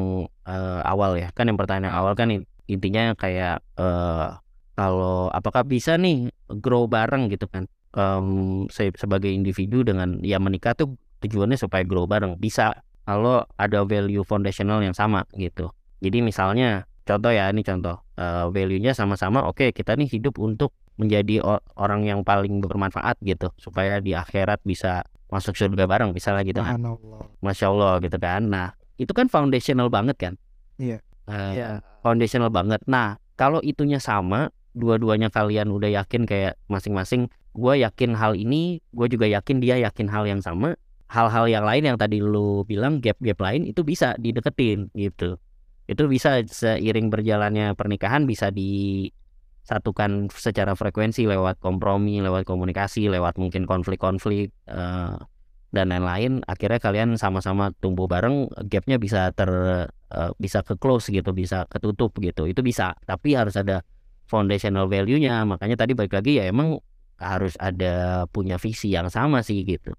eh, 0.49 0.81
awal 0.85 1.17
ya. 1.17 1.33
Kan 1.33 1.49
yang 1.49 1.57
pertanyaan 1.61 1.97
awal 1.97 2.13
kan 2.13 2.29
in- 2.33 2.49
intinya 2.69 3.17
kayak 3.17 3.65
eh, 3.81 4.29
kalau 4.77 5.33
apakah 5.33 5.65
bisa 5.65 5.97
nih 5.97 6.29
grow 6.61 6.85
bareng 6.91 7.31
gitu 7.33 7.47
kan 7.49 7.65
Em, 7.95 8.27
se- 8.69 8.95
sebagai 8.99 9.31
individu 9.31 9.87
dengan 9.87 10.19
ya 10.21 10.43
menikah 10.43 10.75
tuh 10.75 10.99
tujuannya 11.23 11.55
supaya 11.55 11.87
grow 11.87 12.05
bareng. 12.05 12.37
Bisa 12.37 12.75
kalau 13.07 13.47
ada 13.55 13.87
value 13.87 14.27
foundational 14.27 14.83
yang 14.83 14.93
sama 14.93 15.23
gitu. 15.35 15.71
Jadi 16.03 16.19
misalnya 16.21 16.85
contoh 17.07 17.31
ya 17.31 17.49
ini 17.49 17.63
contoh. 17.63 18.03
Eh, 18.15 18.47
value-nya 18.51 18.95
sama-sama 18.95 19.47
oke 19.47 19.71
kita 19.71 19.95
nih 19.95 20.11
hidup 20.11 20.39
untuk 20.39 20.75
menjadi 20.95 21.43
orang 21.75 22.03
yang 22.03 22.23
paling 22.23 22.59
bermanfaat 22.59 23.19
gitu. 23.23 23.51
Supaya 23.59 23.99
di 23.99 24.15
akhirat 24.15 24.63
bisa 24.63 25.07
masuk 25.31 25.55
surga 25.55 25.87
bareng 25.87 26.11
misalnya 26.11 26.43
gitu 26.43 26.61
kan. 26.63 26.79
Masya 27.41 27.67
Allah 27.71 27.95
gitu 28.03 28.19
kan. 28.19 28.43
Nah 28.47 28.67
itu 28.95 29.11
kan 29.11 29.27
foundational 29.27 29.87
banget 29.87 30.17
kan? 30.19 30.35
Iya. 30.79 30.99
Eh, 31.27 31.53
foundational 32.03 32.51
banget. 32.51 32.83
Nah 32.87 33.17
kalau 33.35 33.59
itunya 33.61 33.99
sama 33.99 34.51
dua-duanya 34.75 35.31
kalian 35.31 35.71
udah 35.71 35.91
yakin 35.91 36.27
kayak 36.27 36.59
masing-masing 36.67 37.31
gue 37.55 37.75
yakin 37.87 38.19
hal 38.19 38.35
ini 38.35 38.83
gue 38.91 39.07
juga 39.07 39.31
yakin 39.31 39.63
dia 39.63 39.79
yakin 39.79 40.11
hal 40.11 40.27
yang 40.27 40.43
sama. 40.43 40.75
Hal-hal 41.07 41.47
yang 41.47 41.63
lain 41.63 41.95
yang 41.95 41.99
tadi 42.01 42.19
lu 42.19 42.67
bilang 42.67 42.99
gap-gap 42.99 43.39
lain 43.39 43.71
itu 43.71 43.87
bisa 43.87 44.19
dideketin 44.19 44.91
gitu. 44.99 45.39
Itu 45.87 46.11
bisa 46.11 46.43
seiring 46.43 47.13
berjalannya 47.15 47.79
pernikahan 47.79 48.27
bisa 48.27 48.51
disatukan 48.51 50.27
secara 50.35 50.75
frekuensi 50.75 51.29
lewat 51.31 51.63
kompromi 51.63 52.19
lewat 52.19 52.43
komunikasi 52.49 53.07
lewat 53.07 53.39
mungkin 53.39 53.63
konflik-konflik 53.69 54.51
eh, 54.67 55.17
dan 55.71 55.87
lain-lain. 55.95 56.43
Akhirnya 56.51 56.83
kalian 56.83 57.15
sama-sama 57.15 57.71
tumbuh 57.79 58.11
bareng 58.11 58.51
gapnya 58.67 58.99
bisa 58.99 59.31
ter 59.31 59.51
eh, 60.11 60.31
bisa 60.43 60.67
ke 60.67 60.75
close 60.75 61.15
gitu 61.15 61.31
bisa 61.31 61.71
ketutup 61.71 62.11
gitu. 62.19 62.51
Itu 62.51 62.67
bisa 62.67 62.99
tapi 63.07 63.39
harus 63.39 63.55
ada 63.55 63.87
foundational 64.27 64.91
value-nya. 64.91 65.47
Makanya 65.47 65.79
tadi 65.79 65.95
balik 65.95 66.17
lagi 66.17 66.43
ya 66.43 66.51
emang 66.51 66.83
harus 67.19 67.55
ada 67.63 68.27
punya 68.31 68.59
visi 68.59 68.95
yang 68.95 69.09
sama 69.11 69.41
sih 69.41 69.63
gitu. 69.63 69.95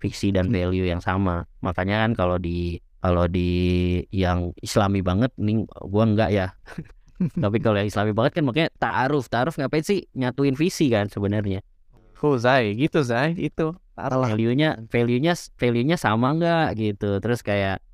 Visi 0.00 0.32
dan 0.32 0.48
value 0.48 0.88
yang 0.88 1.04
sama. 1.04 1.44
Makanya 1.60 2.08
kan 2.08 2.12
kalau 2.16 2.36
di 2.40 2.80
kalau 3.00 3.24
di 3.28 4.00
yang 4.12 4.52
islami 4.60 5.00
banget 5.00 5.32
nih 5.36 5.64
gua 5.88 6.04
enggak 6.08 6.30
ya. 6.32 6.46
Tapi 7.44 7.60
kalau 7.60 7.76
yang 7.80 7.88
islami 7.88 8.16
banget 8.16 8.40
kan 8.40 8.44
makanya 8.48 8.68
ta'aruf. 8.80 9.28
Ta'aruf 9.28 9.60
ngapain 9.60 9.84
sih? 9.84 10.08
Nyatuin 10.16 10.56
visi 10.56 10.88
kan 10.88 11.12
sebenarnya. 11.12 11.60
Oh 12.24 12.40
Zai. 12.40 12.72
Gitu 12.76 13.04
Zai. 13.04 13.36
Itu. 13.36 13.76
Value-nya 14.00 14.88
value-nya 14.88 15.36
value-nya 15.60 15.96
sama 16.00 16.32
enggak? 16.32 16.80
Gitu. 16.80 17.20
Terus 17.20 17.44
kayak 17.44 17.84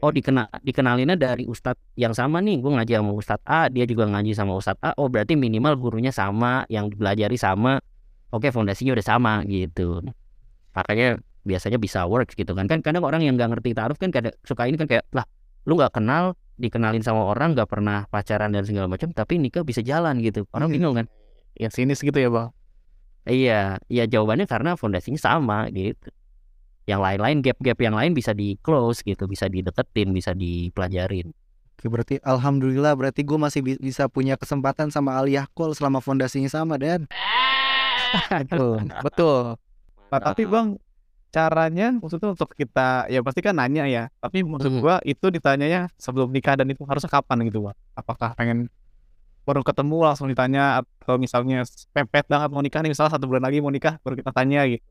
oh 0.00 0.08
dikenal 0.08 0.48
dikenalinnya 0.64 1.20
dari 1.20 1.44
ustadz 1.44 1.80
yang 2.00 2.16
sama 2.16 2.40
nih. 2.40 2.64
Gue 2.64 2.72
ngaji 2.72 2.92
sama 2.96 3.12
ustadz 3.12 3.44
A 3.44 3.68
dia 3.68 3.84
juga 3.84 4.08
ngaji 4.08 4.32
sama 4.32 4.56
ustadz 4.56 4.80
A. 4.80 4.90
Oh 4.96 5.12
berarti 5.12 5.36
minimal 5.36 5.76
gurunya 5.76 6.12
sama 6.12 6.64
yang 6.72 6.88
dipelajari 6.88 7.36
sama 7.36 7.84
oke 8.30 8.48
fondasinya 8.50 8.94
udah 8.94 9.06
sama 9.06 9.34
gitu. 9.46 10.02
Makanya 10.74 11.18
biasanya 11.42 11.78
bisa 11.80 12.06
works 12.06 12.34
gitu 12.34 12.52
kan. 12.54 12.66
Kan 12.70 12.80
kadang 12.80 13.02
orang 13.02 13.22
yang 13.26 13.34
nggak 13.34 13.58
ngerti 13.58 13.74
taruh 13.74 13.96
kan 13.98 14.10
kadang 14.10 14.34
suka 14.46 14.66
ini 14.70 14.78
kan 14.78 14.86
kayak 14.86 15.04
lah 15.10 15.26
lu 15.68 15.76
nggak 15.76 15.92
kenal 16.00 16.34
dikenalin 16.60 17.00
sama 17.00 17.24
orang 17.24 17.56
nggak 17.56 17.68
pernah 17.68 18.04
pacaran 18.08 18.52
dan 18.52 18.64
segala 18.68 18.84
macam 18.88 19.12
tapi 19.12 19.40
nikah 19.40 19.64
bisa 19.64 19.80
jalan 19.80 20.20
gitu. 20.20 20.44
Orang 20.52 20.70
Hmm. 20.70 20.76
bingung 20.76 20.94
kan. 20.96 21.06
Ya 21.58 21.68
sinis 21.68 22.00
gitu 22.00 22.16
ya 22.16 22.30
bang. 22.30 22.48
Iya, 23.28 23.76
iya 23.92 24.04
jawabannya 24.08 24.48
karena 24.48 24.80
fondasinya 24.80 25.20
sama 25.20 25.68
gitu. 25.68 26.08
Yang 26.88 27.00
lain-lain 27.04 27.38
gap-gap 27.44 27.78
yang 27.78 27.94
lain 27.94 28.12
bisa 28.16 28.32
di 28.32 28.56
close 28.64 29.04
gitu, 29.04 29.28
bisa 29.28 29.46
dideketin, 29.46 30.10
bisa 30.16 30.32
dipelajarin. 30.32 31.30
Oke, 31.76 31.86
berarti 31.88 32.16
alhamdulillah 32.24 32.96
berarti 32.96 33.24
gue 33.24 33.36
masih 33.40 33.60
bi- 33.60 33.80
bisa 33.80 34.08
punya 34.08 34.36
kesempatan 34.40 34.88
sama 34.92 35.16
Aliyah 35.20 35.48
Kol 35.52 35.72
selama 35.76 36.00
fondasinya 36.00 36.48
sama 36.48 36.80
dan 36.80 37.08
betul 38.50 38.76
betul. 39.04 39.42
Nah, 40.10 40.20
tapi 40.20 40.42
bang 40.46 40.74
caranya 41.30 41.94
maksudnya 41.94 42.34
untuk 42.34 42.50
kita 42.58 43.06
ya 43.06 43.22
pasti 43.22 43.38
kan 43.38 43.54
nanya 43.54 43.86
ya 43.86 44.10
tapi 44.18 44.42
maksud 44.42 44.74
Hmm. 44.74 44.82
gua 44.82 44.96
itu 45.06 45.30
ditanyanya 45.30 45.86
sebelum 45.94 46.34
nikah 46.34 46.58
dan 46.58 46.66
itu 46.66 46.82
harusnya 46.86 47.10
kapan 47.10 47.46
gitu 47.46 47.70
bang? 47.70 47.76
Apakah 47.94 48.34
pengen 48.34 48.66
baru 49.46 49.62
ketemu 49.62 49.96
langsung 50.06 50.26
ditanya 50.30 50.82
atau 50.82 51.16
misalnya 51.18 51.62
pepet 51.94 52.26
banget 52.26 52.48
mau 52.50 52.62
nikah 52.62 52.82
nih 52.82 52.90
misalnya 52.92 53.14
satu 53.14 53.26
bulan 53.30 53.46
lagi 53.46 53.58
mau 53.62 53.72
nikah 53.72 53.98
baru 54.02 54.14
kita 54.18 54.30
tanya 54.34 54.66
gitu? 54.66 54.84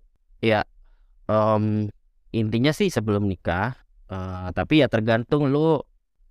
Em, 1.29 1.63
intinya 2.33 2.71
sih 2.73 2.89
sebelum 2.89 3.29
nikah, 3.29 3.77
eh, 4.09 4.47
tapi 4.57 4.81
ya 4.81 4.87
tergantung 4.89 5.45
lu 5.53 5.77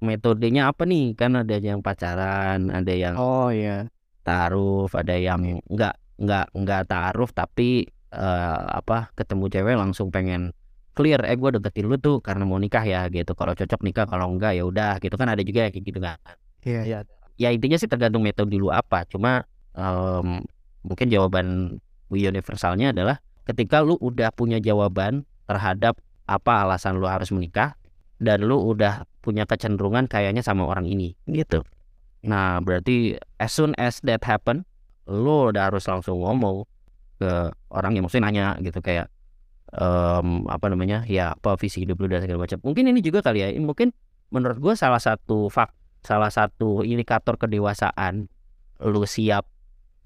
metodenya 0.03 0.71
apa 0.75 0.83
nih. 0.83 1.15
Kan 1.15 1.39
ada 1.39 1.55
yang 1.59 1.81
pacaran, 1.87 2.71
ada 2.71 2.93
yang 2.93 3.15
oh 3.15 3.49
iya. 3.55 3.87
taaruf, 4.27 4.91
ada 4.99 5.15
yang 5.15 5.63
enggak 5.71 5.95
enggak 6.19 6.51
enggak 6.53 6.83
taaruf 6.91 7.31
tapi 7.33 7.89
eh, 8.13 8.63
apa 8.69 9.15
ketemu 9.15 9.45
cewek 9.49 9.75
langsung 9.79 10.11
pengen 10.11 10.53
clear 10.99 11.23
eh 11.23 11.39
gue 11.39 11.51
deketin 11.55 11.87
lu 11.87 11.95
tuh 12.03 12.19
karena 12.19 12.43
mau 12.43 12.59
nikah 12.59 12.83
ya 12.83 13.07
gitu. 13.07 13.39
Kalau 13.39 13.55
cocok 13.55 13.81
nikah 13.87 14.11
kalau 14.11 14.35
enggak 14.35 14.59
ya 14.59 14.67
udah 14.67 14.99
gitu. 14.99 15.15
Kan 15.15 15.31
ada 15.31 15.43
juga 15.47 15.71
kayak 15.71 15.85
gitu 15.87 16.03
kan. 16.03 16.19
Iya. 16.67 16.83
iya 16.83 16.99
ya 17.39 17.55
intinya 17.55 17.79
sih 17.79 17.87
tergantung 17.87 18.27
metode 18.27 18.51
dulu 18.51 18.75
apa. 18.75 19.07
Cuma 19.07 19.47
em, 19.79 20.43
mungkin 20.83 21.07
jawaban 21.07 21.79
universalnya 22.11 22.91
adalah 22.91 23.23
ketika 23.47 23.81
lu 23.81 23.95
udah 24.03 24.35
punya 24.35 24.59
jawaban 24.59 25.23
terhadap 25.47 25.97
apa 26.29 26.67
alasan 26.67 27.01
lu 27.01 27.09
harus 27.09 27.33
menikah 27.33 27.79
dan 28.21 28.45
lu 28.45 28.59
udah 28.59 29.07
punya 29.23 29.47
kecenderungan 29.47 30.11
kayaknya 30.11 30.43
sama 30.43 30.67
orang 30.67 30.85
ini 30.85 31.15
gitu. 31.31 31.63
Nah 32.27 32.59
berarti 32.59 33.17
as 33.39 33.55
soon 33.55 33.73
as 33.79 34.03
that 34.03 34.27
happen 34.27 34.67
lu 35.09 35.51
udah 35.51 35.73
harus 35.73 35.85
langsung 35.89 36.21
ngomong 36.21 36.69
ke 37.19 37.51
orang 37.75 37.99
yang 37.99 38.07
maksudnya 38.07 38.31
nanya 38.31 38.47
gitu 38.63 38.79
kayak 38.79 39.11
em, 39.75 40.47
apa 40.47 40.67
namanya 40.71 41.03
ya 41.09 41.35
apa 41.35 41.59
visi 41.59 41.83
hidup 41.83 41.99
lu 42.01 42.07
dan 42.09 42.23
segala 42.23 42.47
macam. 42.47 42.61
Mungkin 42.63 42.85
ini 42.93 43.01
juga 43.03 43.25
kali 43.25 43.43
ya 43.43 43.49
mungkin 43.59 43.91
menurut 44.31 44.61
gue 44.61 44.75
salah 44.77 45.01
satu 45.01 45.49
fak 45.49 45.73
salah 46.05 46.31
satu 46.31 46.87
indikator 46.87 47.35
kedewasaan 47.41 48.31
lu 48.85 49.03
siap 49.09 49.49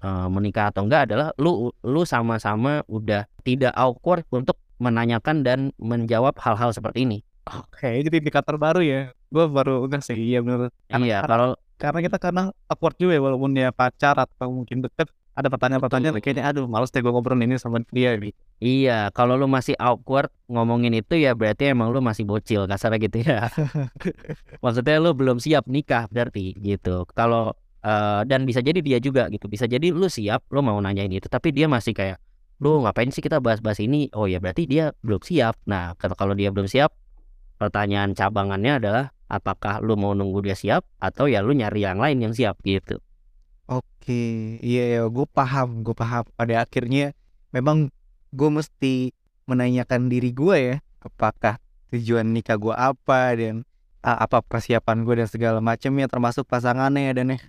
eh, 0.01 0.27
menikah 0.31 0.73
atau 0.73 0.87
enggak 0.87 1.11
adalah 1.11 1.29
lu 1.37 1.69
lu 1.85 2.01
sama-sama 2.07 2.81
udah 2.89 3.29
tidak 3.45 3.75
awkward 3.77 4.25
untuk 4.33 4.57
menanyakan 4.81 5.45
dan 5.45 5.59
menjawab 5.77 6.33
hal-hal 6.41 6.73
seperti 6.73 7.05
ini. 7.05 7.19
oke 7.43 8.07
jadi 8.07 8.23
indikator 8.23 8.55
baru 8.57 8.81
ya. 8.81 9.01
Gua 9.29 9.51
baru 9.51 9.85
enggak 9.85 10.01
sih 10.05 10.17
iya 10.17 10.39
bener 10.39 10.71
Iya, 10.89 11.25
kalau 11.27 11.59
karena 11.83 11.99
kita 11.99 12.15
kadang 12.15 12.55
awkward 12.71 12.95
juga 12.95 13.19
ya 13.19 13.21
walaupun 13.27 13.51
dia 13.51 13.75
pacar 13.75 14.15
atau 14.15 14.47
mungkin 14.47 14.87
deket 14.87 15.11
ada 15.35 15.51
pertanyaan-pertanyaan 15.51 16.21
kayaknya 16.23 16.47
aduh 16.47 16.69
males 16.69 16.93
deh 16.93 17.03
gue 17.03 17.11
ngobrol 17.11 17.35
ini 17.41 17.59
sama 17.59 17.83
dia 17.91 18.15
gitu. 18.15 18.37
iya, 18.63 19.09
kalau 19.11 19.33
lu 19.35 19.49
masih 19.49 19.73
awkward 19.81 20.29
ngomongin 20.47 20.95
itu 20.95 21.19
ya 21.19 21.35
berarti 21.35 21.73
emang 21.73 21.91
lu 21.91 21.99
masih 21.99 22.23
bocil 22.23 22.69
kasarnya 22.69 23.01
gitu 23.01 23.17
ya. 23.25 23.49
Maksudnya 24.63 25.01
lu 25.01 25.17
belum 25.17 25.41
siap 25.41 25.65
nikah 25.65 26.05
berarti 26.07 26.53
gitu. 26.61 27.09
Kalau 27.17 27.57
eh, 27.81 28.21
dan 28.29 28.45
bisa 28.45 28.61
jadi 28.61 28.77
dia 28.79 29.01
juga 29.01 29.25
gitu. 29.33 29.49
Bisa 29.49 29.65
jadi 29.65 29.89
lu 29.89 30.05
siap, 30.05 30.45
lu 30.53 30.61
mau 30.61 30.77
nanyain 30.77 31.09
itu 31.09 31.25
tapi 31.25 31.49
dia 31.49 31.65
masih 31.65 31.97
kayak 31.97 32.21
lu 32.61 32.85
ngapain 32.85 33.09
sih 33.09 33.25
kita 33.25 33.41
bahas-bahas 33.41 33.81
ini? 33.81 34.13
Oh 34.13 34.29
ya 34.29 34.37
berarti 34.37 34.69
dia 34.69 34.93
belum 35.01 35.19
siap. 35.25 35.57
Nah, 35.65 35.97
kalau 35.97 36.37
dia 36.37 36.53
belum 36.53 36.69
siap 36.69 36.93
pertanyaan 37.57 38.13
cabangannya 38.13 38.77
adalah 38.77 39.05
apakah 39.33 39.81
lu 39.81 39.97
mau 39.97 40.13
nunggu 40.13 40.45
dia 40.45 40.53
siap 40.53 40.85
atau 41.01 41.25
ya 41.25 41.41
lu 41.41 41.57
nyari 41.57 41.81
yang 41.81 41.97
lain 41.97 42.21
yang 42.21 42.33
siap 42.37 42.61
gitu 42.61 43.01
Oke, 43.63 44.59
iya, 44.59 44.99
ya, 44.99 45.01
gue 45.07 45.23
paham, 45.23 45.87
gue 45.87 45.95
paham. 45.95 46.27
Pada 46.35 46.67
akhirnya 46.67 47.15
memang 47.55 47.95
gue 48.35 48.49
mesti 48.51 49.15
menanyakan 49.47 50.11
diri 50.11 50.35
gue 50.35 50.57
ya, 50.59 50.75
apakah 50.99 51.63
tujuan 51.95 52.27
nikah 52.35 52.59
gue 52.59 52.75
apa 52.75 53.39
dan 53.39 53.63
uh, 54.03 54.17
apa 54.19 54.43
persiapan 54.43 55.07
gue 55.07 55.15
dan 55.23 55.29
segala 55.31 55.63
macamnya 55.63 56.11
termasuk 56.11 56.43
pasangannya 56.43 57.07
ya 57.07 57.13
dan 57.15 57.27
ya. 57.33 57.39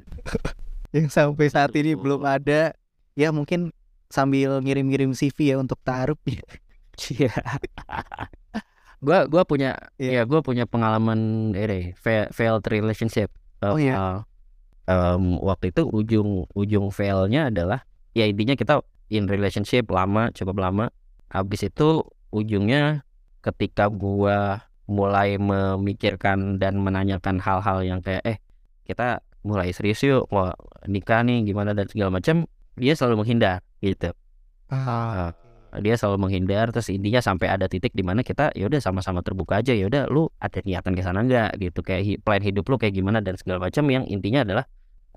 yang 0.94 1.08
sampai 1.10 1.50
saat 1.50 1.74
ini 1.74 1.98
belum 1.98 2.22
ada 2.22 2.78
ya 3.18 3.34
mungkin 3.34 3.74
sambil 4.06 4.62
ngirim-ngirim 4.62 5.10
CV 5.16 5.54
ya 5.54 5.56
untuk 5.58 5.82
taruh 5.82 6.18
Iya. 7.10 7.34
gua 9.04 9.28
gua 9.28 9.44
punya 9.44 9.76
Iya. 10.00 10.10
ya 10.10 10.22
gua 10.24 10.40
punya 10.40 10.64
pengalaman 10.64 11.52
ini 11.52 11.92
fail, 12.00 12.32
failed 12.32 12.64
relationship. 12.72 13.28
Oh, 13.60 13.76
iya. 13.76 13.94
Uh, 13.94 14.18
em, 14.88 15.36
waktu 15.44 15.70
itu 15.70 15.84
ujung 15.92 16.48
ujung 16.56 16.88
failnya 16.88 17.52
adalah 17.52 17.84
ya 18.16 18.24
intinya 18.24 18.56
kita 18.56 18.80
in 19.12 19.28
relationship 19.28 19.92
lama 19.92 20.32
cukup 20.32 20.56
lama. 20.56 20.88
Habis 21.28 21.68
itu 21.68 22.02
ujungnya 22.32 23.04
ketika 23.44 23.92
gua 23.92 24.64
mulai 24.84 25.36
memikirkan 25.40 26.60
dan 26.60 26.80
menanyakan 26.80 27.40
hal-hal 27.40 27.80
yang 27.84 28.00
kayak 28.04 28.20
eh 28.24 28.38
kita 28.84 29.24
mulai 29.44 29.72
serius 29.72 30.00
yuk 30.04 30.28
mau 30.32 30.52
nikah 30.88 31.20
nih 31.24 31.44
gimana 31.44 31.72
dan 31.76 31.88
segala 31.88 32.12
macam 32.20 32.44
dia 32.76 32.92
selalu 32.96 33.24
menghindar 33.24 33.60
gitu 33.80 34.12
Ah, 34.68 35.36
dia 35.80 35.94
selalu 35.98 36.28
menghindar 36.28 36.70
terus 36.70 36.90
intinya 36.92 37.18
sampai 37.18 37.50
ada 37.50 37.66
titik 37.66 37.90
di 37.96 38.04
mana 38.06 38.22
kita 38.22 38.52
ya 38.54 38.68
udah 38.70 38.78
sama-sama 38.78 39.24
terbuka 39.24 39.58
aja 39.62 39.74
ya 39.74 39.88
udah 39.90 40.06
lu 40.10 40.30
ada 40.38 40.60
niatan 40.62 40.92
ke 40.94 41.02
sana 41.02 41.24
nggak 41.24 41.58
gitu 41.58 41.80
kayak 41.82 42.02
hi- 42.04 42.20
plan 42.20 42.42
hidup 42.42 42.66
lu 42.68 42.76
kayak 42.78 42.94
gimana 42.94 43.18
dan 43.24 43.34
segala 43.40 43.66
macam 43.66 43.82
yang 43.90 44.04
intinya 44.06 44.44
adalah 44.46 44.64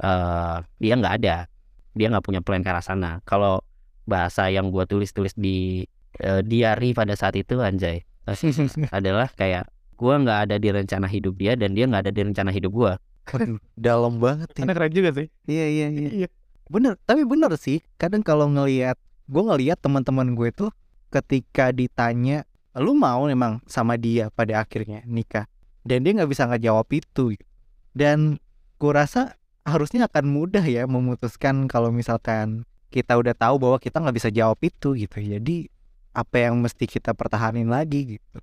eh 0.01 0.57
dia 0.81 0.93
nggak 0.97 1.13
ada 1.21 1.35
dia 1.97 2.07
nggak 2.13 2.25
punya 2.25 2.41
plan 2.45 2.61
ke 2.61 2.69
arah 2.69 2.85
sana 2.85 3.19
kalau 3.25 3.61
bahasa 4.07 4.47
yang 4.47 4.69
gua 4.69 4.85
tulis-tulis 4.85 5.33
di 5.35 5.83
eh, 6.21 6.41
diary 6.45 6.93
pada 6.93 7.13
saat 7.17 7.35
itu 7.35 7.59
anjay 7.59 8.05
adalah 8.97 9.27
kayak 9.33 9.67
gua 9.97 10.21
nggak 10.21 10.39
ada 10.49 10.55
di 10.61 10.69
rencana 10.69 11.09
hidup 11.09 11.33
dia 11.35 11.57
dan 11.57 11.73
dia 11.73 11.89
nggak 11.89 12.07
ada 12.07 12.13
di 12.13 12.21
rencana 12.23 12.53
hidup 12.53 12.71
gua 12.71 12.93
waduh, 13.33 13.59
dalam 13.75 14.23
banget 14.23 14.47
ya. 14.55 14.63
Karena 14.63 14.73
keren 14.75 14.93
juga 14.95 15.09
sih. 15.19 15.27
Iya 15.51 15.65
iya 15.67 15.87
iya. 15.91 16.09
Iya. 16.23 16.27
Bener, 16.67 16.95
tapi 17.03 17.23
bener 17.27 17.51
sih. 17.59 17.83
Kadang 17.99 18.23
kalau 18.23 18.47
ngelihat, 18.47 18.95
gue 19.27 19.43
ngelihat 19.43 19.77
teman-teman 19.83 20.33
gue 20.33 20.49
tuh 20.55 20.71
ketika 21.11 21.71
ditanya, 21.75 22.47
lu 22.75 22.95
mau 22.95 23.27
memang 23.27 23.59
sama 23.67 23.99
dia 23.99 24.31
pada 24.31 24.63
akhirnya 24.63 25.03
nikah, 25.07 25.47
dan 25.83 26.03
dia 26.03 26.15
nggak 26.15 26.31
bisa 26.31 26.47
ngejawab 26.47 26.87
itu. 26.91 27.35
Dan 27.91 28.39
gue 28.79 28.91
rasa 28.91 29.35
harusnya 29.67 30.07
akan 30.07 30.25
mudah 30.31 30.63
ya 30.63 30.87
memutuskan 30.87 31.67
kalau 31.67 31.91
misalkan 31.91 32.63
kita 32.87 33.19
udah 33.19 33.35
tahu 33.35 33.59
bahwa 33.59 33.77
kita 33.83 33.99
nggak 33.99 34.15
bisa 34.15 34.29
jawab 34.31 34.59
itu 34.63 34.95
gitu. 34.95 35.17
Jadi 35.19 35.67
apa 36.15 36.49
yang 36.49 36.63
mesti 36.63 36.87
kita 36.87 37.11
pertahanin 37.11 37.67
lagi 37.67 38.17
gitu. 38.17 38.39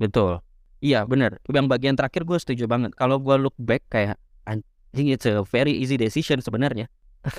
Betul. 0.00 0.40
Iya 0.82 1.06
bener. 1.06 1.38
Yang 1.46 1.66
bagian 1.70 1.94
terakhir 1.94 2.26
gue 2.26 2.38
setuju 2.40 2.64
banget. 2.66 2.96
Kalau 2.96 3.20
gue 3.20 3.36
look 3.38 3.54
back 3.60 3.86
kayak 3.92 4.18
anjing 4.48 5.12
it's 5.12 5.28
a 5.28 5.44
very 5.46 5.76
easy 5.76 5.94
decision 5.94 6.40
sebenarnya. 6.42 6.90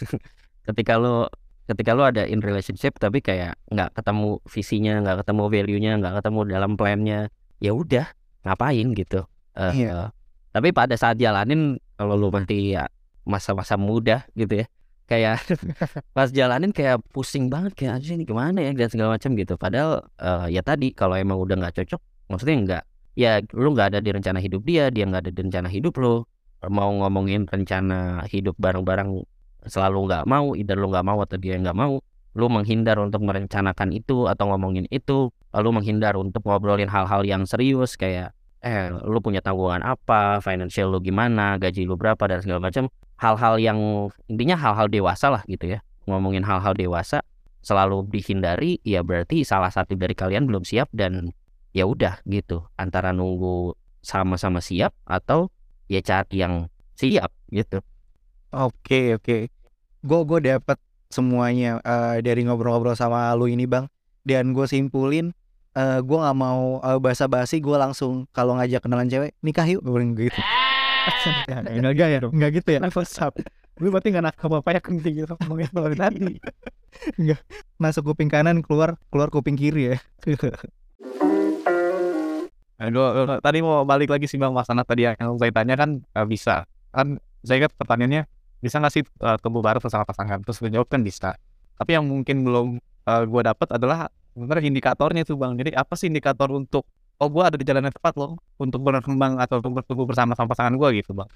ketika 0.64 0.96
lo 0.96 1.28
ketika 1.64 1.96
lo 1.96 2.04
ada 2.04 2.28
in 2.28 2.44
relationship 2.44 3.00
tapi 3.00 3.24
kayak 3.24 3.56
nggak 3.72 3.96
ketemu 3.96 4.40
visinya, 4.46 4.94
nggak 5.00 5.18
ketemu 5.24 5.44
value-nya, 5.48 5.92
nggak 6.00 6.14
ketemu 6.20 6.40
dalam 6.50 6.72
plan-nya, 6.76 7.20
ya 7.64 7.72
udah 7.72 8.06
ngapain 8.44 8.92
gitu. 8.94 9.24
Eh, 9.56 9.86
Iya. 9.88 9.92
eh, 9.92 10.08
tapi 10.52 10.76
pada 10.76 10.94
saat 11.00 11.16
jalanin 11.18 11.80
kalau 11.96 12.20
lo 12.20 12.28
masih 12.30 12.76
ya 12.78 12.84
masa-masa 13.24 13.80
muda 13.80 14.28
gitu 14.36 14.62
ya, 14.62 14.68
kayak 15.08 15.40
pas 16.18 16.28
jalanin 16.30 16.76
kayak 16.76 17.00
pusing 17.16 17.48
banget 17.48 17.72
kayak 17.80 18.02
anjing 18.04 18.20
ini 18.20 18.26
gimana 18.28 18.60
ya 18.60 18.72
dan 18.76 18.90
segala 18.92 19.16
macam 19.16 19.32
gitu. 19.40 19.56
Padahal 19.56 20.04
eh, 20.20 20.58
ya 20.58 20.62
tadi 20.62 20.92
kalau 20.92 21.16
emang 21.16 21.40
udah 21.40 21.56
nggak 21.56 21.80
cocok, 21.80 22.02
maksudnya 22.28 22.56
nggak 22.60 22.84
ya 23.14 23.40
lu 23.54 23.72
nggak 23.78 23.94
ada 23.94 24.00
di 24.02 24.10
rencana 24.10 24.42
hidup 24.42 24.66
dia 24.66 24.90
dia 24.90 25.06
nggak 25.06 25.30
ada 25.30 25.32
di 25.32 25.40
rencana 25.46 25.70
hidup 25.70 25.94
lo 26.02 26.26
mau 26.66 26.90
ngomongin 26.90 27.46
rencana 27.46 28.26
hidup 28.26 28.58
bareng-bareng 28.58 29.22
selalu 29.68 30.10
nggak 30.10 30.24
mau 30.28 30.54
either 30.56 30.76
lu 30.76 30.92
nggak 30.92 31.06
mau 31.06 31.20
atau 31.24 31.38
dia 31.40 31.56
nggak 31.56 31.76
mau 31.78 32.04
lu 32.34 32.50
menghindar 32.50 32.98
untuk 32.98 33.22
merencanakan 33.22 33.94
itu 33.94 34.26
atau 34.26 34.50
ngomongin 34.50 34.90
itu 34.90 35.30
lalu 35.54 35.70
menghindar 35.82 36.18
untuk 36.18 36.42
ngobrolin 36.42 36.90
hal-hal 36.90 37.22
yang 37.22 37.46
serius 37.46 37.94
kayak 37.94 38.34
eh 38.64 38.90
lu 38.90 39.22
punya 39.22 39.44
tanggungan 39.44 39.86
apa 39.86 40.42
financial 40.42 40.90
lu 40.90 40.98
gimana 41.04 41.62
gaji 41.62 41.86
lu 41.86 41.94
berapa 42.00 42.20
dan 42.26 42.42
segala 42.42 42.64
macam. 42.64 42.90
Hal-hal 43.22 43.62
yang 43.62 43.80
intinya 44.28 44.58
hal-hal 44.58 44.90
dewasa 44.90 45.30
lah 45.30 45.46
gitu 45.46 45.78
ya. 45.78 45.80
Ngomongin 46.10 46.42
hal-hal 46.44 46.74
dewasa 46.74 47.22
selalu 47.64 48.04
dihindari 48.10 48.82
ya 48.84 49.06
berarti 49.06 49.48
salah 49.48 49.72
satu 49.72 49.96
dari 49.96 50.18
kalian 50.18 50.50
belum 50.50 50.66
siap 50.66 50.90
dan 50.92 51.32
ya 51.72 51.86
udah 51.86 52.20
gitu. 52.26 52.66
Antara 52.76 53.14
nunggu 53.14 53.78
sama-sama 54.02 54.60
siap 54.60 54.92
atau 55.06 55.54
ya 55.88 56.02
cari 56.02 56.42
yang 56.42 56.68
siap 56.98 57.32
gitu 57.54 57.84
Oke 58.54 59.18
oke, 59.18 59.50
gue 60.06 60.20
gue 60.30 60.40
dapet 60.46 60.78
semuanya 61.10 61.82
eh, 61.82 62.22
dari 62.22 62.46
ngobrol-ngobrol 62.46 62.94
sama 62.94 63.34
lu 63.34 63.50
ini 63.50 63.66
bang. 63.66 63.90
Dan 64.22 64.54
gue 64.54 64.70
simpulin, 64.70 65.34
eh 65.74 66.00
gue 66.06 66.18
nggak 66.22 66.38
mau 66.38 66.78
eh, 66.80 67.00
basa-basi, 67.02 67.58
gue 67.58 67.74
langsung 67.74 68.30
kalau 68.30 68.54
ngajak 68.62 68.86
kenalan 68.86 69.10
cewek 69.10 69.34
nikah 69.42 69.66
yuk, 69.66 69.82
gue 69.82 69.90
bilang 69.90 70.14
gitu. 70.14 70.38
Enggak 71.66 71.94
gaya 71.98 72.18
dong. 72.22 72.34
Nggak 72.38 72.52
gitu 72.62 72.70
ya? 72.78 72.80
WhatsApp. 72.86 73.34
Lu 73.82 73.90
berarti 73.90 74.14
nggak 74.14 74.26
nakal 74.30 74.54
apa 74.62 74.70
ya 74.70 74.82
kencing 74.86 75.16
gitu 75.26 75.34
ngomongin 75.42 75.74
dari 75.74 75.98
tadi. 75.98 76.34
Masuk 77.82 78.14
kuping 78.14 78.30
kanan, 78.30 78.62
keluar 78.62 79.02
keluar 79.10 79.34
kuping 79.34 79.58
kiri 79.58 79.98
ya. 79.98 79.98
Gua- 82.84 83.40
tadi 83.40 83.64
mau 83.64 83.82
balik 83.88 84.12
lagi 84.12 84.28
sih 84.28 84.36
bang 84.36 84.52
masalah 84.52 84.84
tadi 84.84 85.08
yang 85.08 85.40
saya 85.40 85.56
tanya 85.56 85.80
kan 85.80 86.04
bisa 86.28 86.68
kan 86.92 87.16
saya 87.40 87.64
ingat 87.64 87.72
pertanyaannya 87.80 88.28
bisa 88.64 88.80
nggak 88.80 88.94
sih 88.96 89.04
eh, 89.04 89.38
tumbuh 89.44 89.60
bareng 89.60 89.84
bersama 89.84 90.08
pasangan 90.08 90.40
terus 90.40 90.64
gue 90.64 90.72
jawab 90.72 90.88
kan 90.88 91.04
bisa 91.04 91.36
tapi 91.76 92.00
yang 92.00 92.08
mungkin 92.08 92.48
belum 92.48 92.68
eh, 92.80 93.24
gua 93.28 93.42
dapat 93.52 93.68
adalah 93.76 94.08
sebenarnya 94.32 94.72
indikatornya 94.72 95.28
tuh 95.28 95.36
bang 95.36 95.60
jadi 95.60 95.76
apa 95.76 95.94
sih 96.00 96.08
indikator 96.08 96.48
untuk 96.56 96.88
oh 97.20 97.28
gua 97.28 97.52
ada 97.52 97.60
di 97.60 97.68
jalan 97.68 97.84
yang 97.92 97.96
tepat 97.96 98.16
loh 98.16 98.40
untuk 98.56 98.80
berkembang 98.80 99.38
atau 99.44 99.60
untuk 99.60 99.84
bertumbuh 99.84 100.08
bersama 100.08 100.32
sama 100.34 100.56
pasangan 100.56 100.74
gua 100.80 100.96
gitu 100.96 101.12
bang 101.12 101.30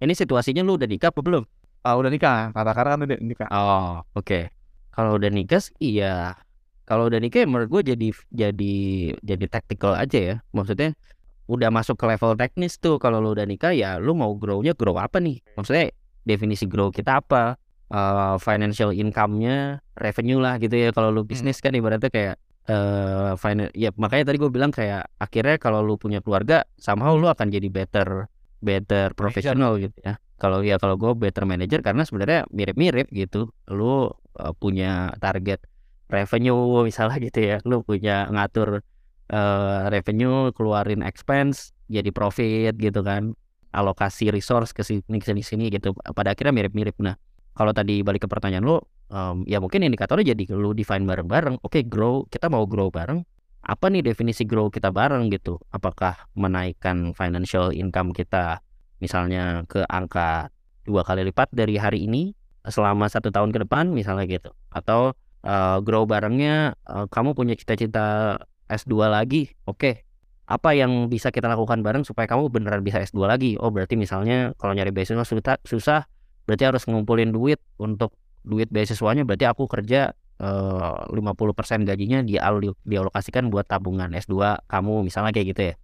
ini 0.00 0.12
situasinya 0.16 0.64
lu 0.64 0.80
udah 0.80 0.88
nikah 0.88 1.12
apa 1.12 1.20
belum 1.20 1.44
Ah 1.86 1.94
udah 1.94 2.10
nikah 2.10 2.50
kata-kata 2.50 2.98
kan 2.98 3.00
udah 3.06 3.18
nikah 3.22 3.46
Oh, 3.54 4.02
oke. 4.18 4.50
Kalau 4.90 5.22
udah 5.22 5.30
nikah 5.30 5.62
sih, 5.62 5.78
iya. 5.78 6.34
Kalau 6.82 7.06
udah 7.06 7.22
nikah 7.22 7.42
ya 7.42 7.46
menurut 7.46 7.70
gue 7.70 7.94
jadi 7.94 8.08
jadi 8.34 8.74
jadi 9.22 9.44
tactical 9.46 9.94
aja 9.94 10.18
ya. 10.18 10.36
Maksudnya 10.50 10.98
udah 11.46 11.70
masuk 11.70 11.94
ke 11.94 12.10
level 12.10 12.34
teknis 12.34 12.82
tuh. 12.82 12.98
Kalau 12.98 13.22
lu 13.22 13.38
udah 13.38 13.46
nikah 13.46 13.70
ya 13.70 14.02
lu 14.02 14.18
mau 14.18 14.34
grow-nya 14.34 14.74
grow 14.74 14.98
apa 14.98 15.22
nih? 15.22 15.38
Maksudnya 15.54 15.94
definisi 16.26 16.66
grow 16.66 16.90
kita 16.90 17.22
apa? 17.22 17.54
Eh, 17.86 18.36
financial 18.42 18.90
income-nya 18.90 19.78
revenue 19.94 20.42
lah 20.42 20.58
gitu 20.58 20.74
ya. 20.74 20.90
Kalau 20.90 21.14
lu 21.14 21.22
bisnis 21.22 21.62
kan 21.62 21.70
ibaratnya 21.70 22.10
kayak 22.10 22.36
eh 22.66 23.32
finan- 23.38 23.70
ya 23.78 23.94
makanya 23.94 24.34
tadi 24.34 24.42
gue 24.42 24.50
bilang 24.50 24.74
kayak 24.74 25.06
akhirnya 25.22 25.54
kalau 25.62 25.86
lu 25.86 25.94
punya 25.94 26.18
keluarga 26.18 26.66
somehow 26.74 27.14
lu 27.14 27.30
akan 27.30 27.46
jadi 27.46 27.70
better 27.70 28.26
better 28.58 29.14
professional 29.14 29.78
gitu 29.78 29.94
ya. 30.02 30.18
Kalau 30.34 30.66
ya 30.66 30.74
kalau 30.82 30.98
gue 30.98 31.14
better 31.14 31.46
manager 31.46 31.78
karena 31.78 32.02
sebenarnya 32.02 32.42
mirip-mirip 32.50 33.06
gitu. 33.14 33.54
Lu 33.70 34.10
uh, 34.10 34.52
punya 34.58 35.14
target 35.22 35.62
revenue 36.10 36.82
misalnya 36.82 37.22
gitu 37.30 37.38
ya. 37.38 37.56
Lu 37.62 37.86
punya 37.86 38.26
ngatur 38.34 38.82
uh, 39.30 39.86
revenue, 39.86 40.50
keluarin 40.50 41.06
expense, 41.06 41.70
jadi 41.86 42.10
profit 42.10 42.74
gitu 42.82 43.06
kan. 43.06 43.38
Alokasi 43.76 44.32
resource 44.32 44.72
ke 44.72 44.80
sini 44.80 45.20
ke 45.20 45.26
sini 45.28 45.44
sini 45.44 45.64
gitu. 45.68 45.92
Pada 45.92 46.32
akhirnya 46.32 46.56
mirip-mirip. 46.56 46.96
Nah, 47.04 47.20
kalau 47.52 47.76
tadi 47.76 48.00
balik 48.00 48.24
ke 48.24 48.28
pertanyaan 48.32 48.64
lu, 48.64 48.80
um, 49.12 49.44
ya 49.44 49.60
mungkin 49.60 49.84
indikatornya 49.84 50.32
jadi 50.32 50.56
lu 50.56 50.72
define 50.72 51.04
bareng-bareng. 51.04 51.60
Oke, 51.60 51.84
grow, 51.84 52.24
kita 52.32 52.48
mau 52.48 52.64
grow 52.64 52.88
bareng. 52.88 53.20
Apa 53.66 53.92
nih 53.92 54.00
definisi 54.00 54.48
grow 54.48 54.72
kita 54.72 54.88
bareng 54.88 55.28
gitu? 55.28 55.60
Apakah 55.74 56.16
menaikkan 56.32 57.12
financial 57.12 57.76
income 57.76 58.16
kita 58.16 58.64
misalnya 59.02 59.68
ke 59.68 59.84
angka 59.84 60.48
dua 60.86 61.02
kali 61.02 61.26
lipat 61.26 61.52
dari 61.52 61.76
hari 61.76 62.06
ini 62.06 62.32
selama 62.66 63.10
satu 63.10 63.28
tahun 63.30 63.50
ke 63.50 63.66
depan 63.66 63.90
misalnya 63.90 64.26
gitu 64.26 64.50
atau 64.70 65.14
uh, 65.46 65.78
grow 65.82 66.06
barengnya 66.06 66.78
uh, 66.86 67.06
kamu 67.10 67.34
punya 67.34 67.54
cita-cita 67.58 68.38
S2 68.70 69.10
lagi 69.10 69.54
oke 69.66 70.05
apa 70.46 70.78
yang 70.78 71.10
bisa 71.10 71.34
kita 71.34 71.50
lakukan 71.50 71.82
bareng 71.82 72.06
supaya 72.06 72.30
kamu 72.30 72.54
beneran 72.54 72.86
bisa 72.86 73.02
S2 73.02 73.26
lagi? 73.26 73.58
Oh 73.58 73.74
berarti 73.74 73.98
misalnya 73.98 74.54
kalau 74.54 74.78
nyari 74.78 74.94
beasiswa 74.94 75.26
susah, 75.26 75.58
susah 75.66 76.06
berarti 76.46 76.64
harus 76.70 76.86
ngumpulin 76.86 77.34
duit 77.34 77.58
untuk 77.82 78.14
duit 78.46 78.70
beasiswanya 78.70 79.26
berarti 79.26 79.50
aku 79.50 79.66
kerja 79.66 80.14
eh, 80.38 80.94
50% 81.10 81.82
gajinya 81.82 82.22
dialu- 82.22 82.78
dialokasikan 82.86 83.50
buat 83.50 83.66
tabungan 83.66 84.14
S2 84.14 84.62
kamu 84.70 85.02
misalnya 85.02 85.34
kayak 85.34 85.46
gitu 85.50 85.62
ya? 85.66 85.74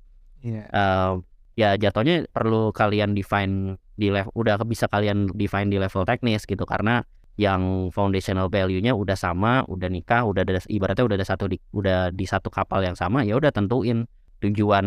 Iya. 0.43 0.63
Eh, 0.71 1.13
ya 1.59 1.69
jatuhnya 1.77 2.31
perlu 2.31 2.71
kalian 2.71 3.19
define 3.19 3.77
di 3.99 4.09
level 4.15 4.33
udah 4.33 4.57
bisa 4.63 4.87
kalian 4.87 5.27
define 5.35 5.69
di 5.69 5.77
level 5.77 6.07
teknis 6.07 6.47
gitu 6.47 6.63
karena 6.65 7.03
yang 7.41 7.89
foundational 7.91 8.53
value-nya 8.53 8.93
udah 8.93 9.17
sama, 9.17 9.65
udah 9.65 9.89
nikah, 9.89 10.23
udah 10.29 10.45
ada 10.45 10.61
ibaratnya 10.69 11.05
udah 11.09 11.17
ada 11.17 11.27
satu 11.27 11.49
di 11.49 11.57
udah 11.73 12.13
di 12.13 12.29
satu 12.29 12.53
kapal 12.53 12.85
yang 12.85 12.95
sama 12.95 13.25
ya 13.25 13.35
udah 13.41 13.51
tentuin 13.51 14.05
tujuan 14.43 14.87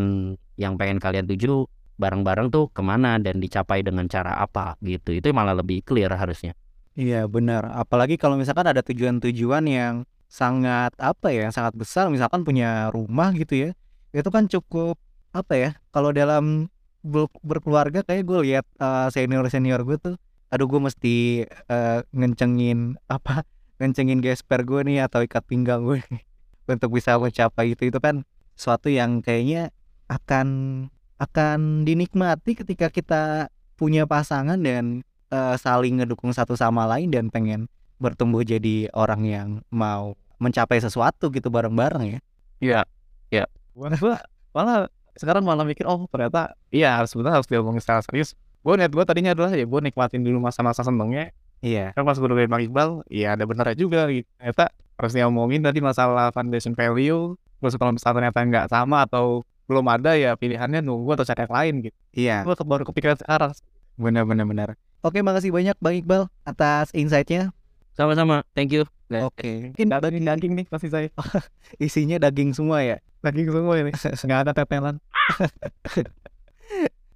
yang 0.60 0.76
pengen 0.80 1.00
kalian 1.00 1.26
tuju 1.28 1.68
bareng-bareng 1.96 2.52
tuh 2.52 2.68
ke 2.76 2.82
mana 2.84 3.16
dan 3.20 3.40
dicapai 3.40 3.80
dengan 3.80 4.06
cara 4.12 4.36
apa 4.44 4.76
gitu 4.84 5.16
itu 5.16 5.32
malah 5.32 5.56
lebih 5.56 5.80
clear 5.88 6.12
harusnya 6.12 6.52
Iya 6.96 7.28
benar. 7.28 7.68
Apalagi 7.76 8.16
kalau 8.16 8.40
misalkan 8.40 8.72
ada 8.72 8.80
tujuan-tujuan 8.80 9.64
yang 9.68 9.94
sangat 10.32 10.96
apa 10.96 11.28
ya, 11.36 11.48
yang 11.48 11.56
sangat 11.56 11.76
besar, 11.76 12.08
misalkan 12.08 12.48
punya 12.48 12.88
rumah 12.96 13.36
gitu 13.36 13.68
ya, 13.68 13.70
itu 14.16 14.30
kan 14.32 14.48
cukup 14.48 14.96
apa 15.36 15.54
ya? 15.60 15.70
Kalau 15.92 16.16
dalam 16.16 16.72
ber- 17.04 17.32
berkeluarga 17.44 18.00
kayak 18.08 18.24
gue 18.24 18.40
lihat 18.48 18.66
senior 19.12 19.44
senior 19.52 19.84
gue 19.84 19.98
tuh, 20.00 20.16
aduh 20.48 20.68
gue 20.72 20.80
mesti 20.80 21.16
eh, 21.44 22.00
ngencengin 22.16 22.96
apa, 23.12 23.44
ngencengin 23.84 24.24
gesper 24.24 24.64
gue 24.64 24.88
nih 24.88 25.04
atau 25.04 25.20
ikat 25.20 25.44
pinggang 25.44 25.84
gue 25.84 26.00
untuk 26.72 26.96
bisa 26.96 27.20
mencapai 27.20 27.76
itu 27.76 27.92
itu 27.92 28.00
kan 28.00 28.24
suatu 28.56 28.88
yang 28.92 29.20
kayaknya 29.20 29.72
akan 30.08 30.48
akan 31.20 31.88
dinikmati 31.88 32.60
ketika 32.60 32.92
kita 32.92 33.48
punya 33.80 34.04
pasangan 34.08 34.60
dan 34.60 35.04
eh, 35.32 35.56
saling 35.60 36.02
ngedukung 36.02 36.32
satu 36.32 36.56
sama 36.60 36.88
lain 36.88 37.12
dan 37.12 37.32
pengen 37.32 37.68
bertumbuh 38.00 38.44
jadi 38.44 38.92
orang 38.92 39.22
yang 39.24 39.50
mau 39.72 40.20
mencapai 40.40 40.84
sesuatu 40.84 41.32
gitu 41.32 41.48
bareng-bareng 41.48 42.04
ya. 42.04 42.20
Iya, 42.60 42.82
iya. 43.32 43.46
Gua, 43.72 43.92
gua 43.96 44.20
malah 44.52 44.88
sekarang 45.16 45.48
malah 45.48 45.64
mikir 45.64 45.88
oh 45.88 46.08
ternyata 46.12 46.56
iya 46.72 47.00
sebenarnya 47.08 47.40
harus 47.40 47.48
diomongin 47.48 47.80
secara 47.80 48.04
serius. 48.04 48.36
Gue 48.66 48.76
niat 48.76 48.92
gue 48.92 49.04
tadinya 49.06 49.32
adalah 49.32 49.54
ya 49.54 49.64
gue 49.64 49.80
nikmatin 49.80 50.26
dulu 50.26 50.44
masa-masa 50.44 50.84
senengnya. 50.84 51.32
Iya. 51.64 51.96
Kan 51.96 52.04
pas 52.04 52.20
gue 52.20 52.28
dengerin 52.28 52.52
Bang 52.52 52.64
Iqbal, 52.66 52.90
iya 53.08 53.38
ada 53.38 53.48
benernya 53.48 53.78
juga 53.78 54.10
gitu. 54.12 54.28
Ternyata 54.42 54.74
harus 55.00 55.12
diomongin 55.16 55.62
tadi 55.64 55.80
masalah 55.80 56.34
foundation 56.36 56.76
value. 56.76 57.40
Terus 57.62 57.74
kalau 57.80 57.92
misalnya 57.96 58.16
ternyata 58.22 58.40
nggak 58.46 58.68
sama 58.72 59.06
atau 59.08 59.44
belum 59.66 59.86
ada 59.90 60.14
ya 60.14 60.38
pilihannya 60.38 60.86
nunggu 60.86 61.18
atau 61.18 61.26
cari 61.26 61.42
yang 61.46 61.54
lain 61.54 61.74
gitu. 61.90 61.98
Iya, 62.16 62.38
Gue 62.46 62.56
baru 62.62 62.84
kepikiran 62.86 63.18
sekarang. 63.18 63.52
benar-benar 63.98 64.46
benar. 64.46 64.70
Oke, 65.02 65.22
makasih 65.22 65.54
banyak 65.54 65.78
Bang 65.82 65.96
Iqbal 65.98 66.28
atas 66.44 66.90
insight-nya. 66.92 67.54
sama-sama 67.96 68.44
thank 68.52 68.76
you 68.76 68.84
Oke. 69.08 69.72
Mungkin 69.72 69.86
Nggak 69.88 70.00
ada 70.02 70.10
daging 70.12 70.54
nih 70.58 70.66
pasti 70.66 70.90
saya. 70.90 71.10
isinya 71.86 72.18
daging 72.18 72.58
semua 72.58 72.82
ya. 72.82 72.98
Daging 73.22 73.54
semua 73.54 73.74
ini. 73.78 73.92
Nggak 74.26 74.40
ada 74.46 74.52
tetelan. 74.52 74.96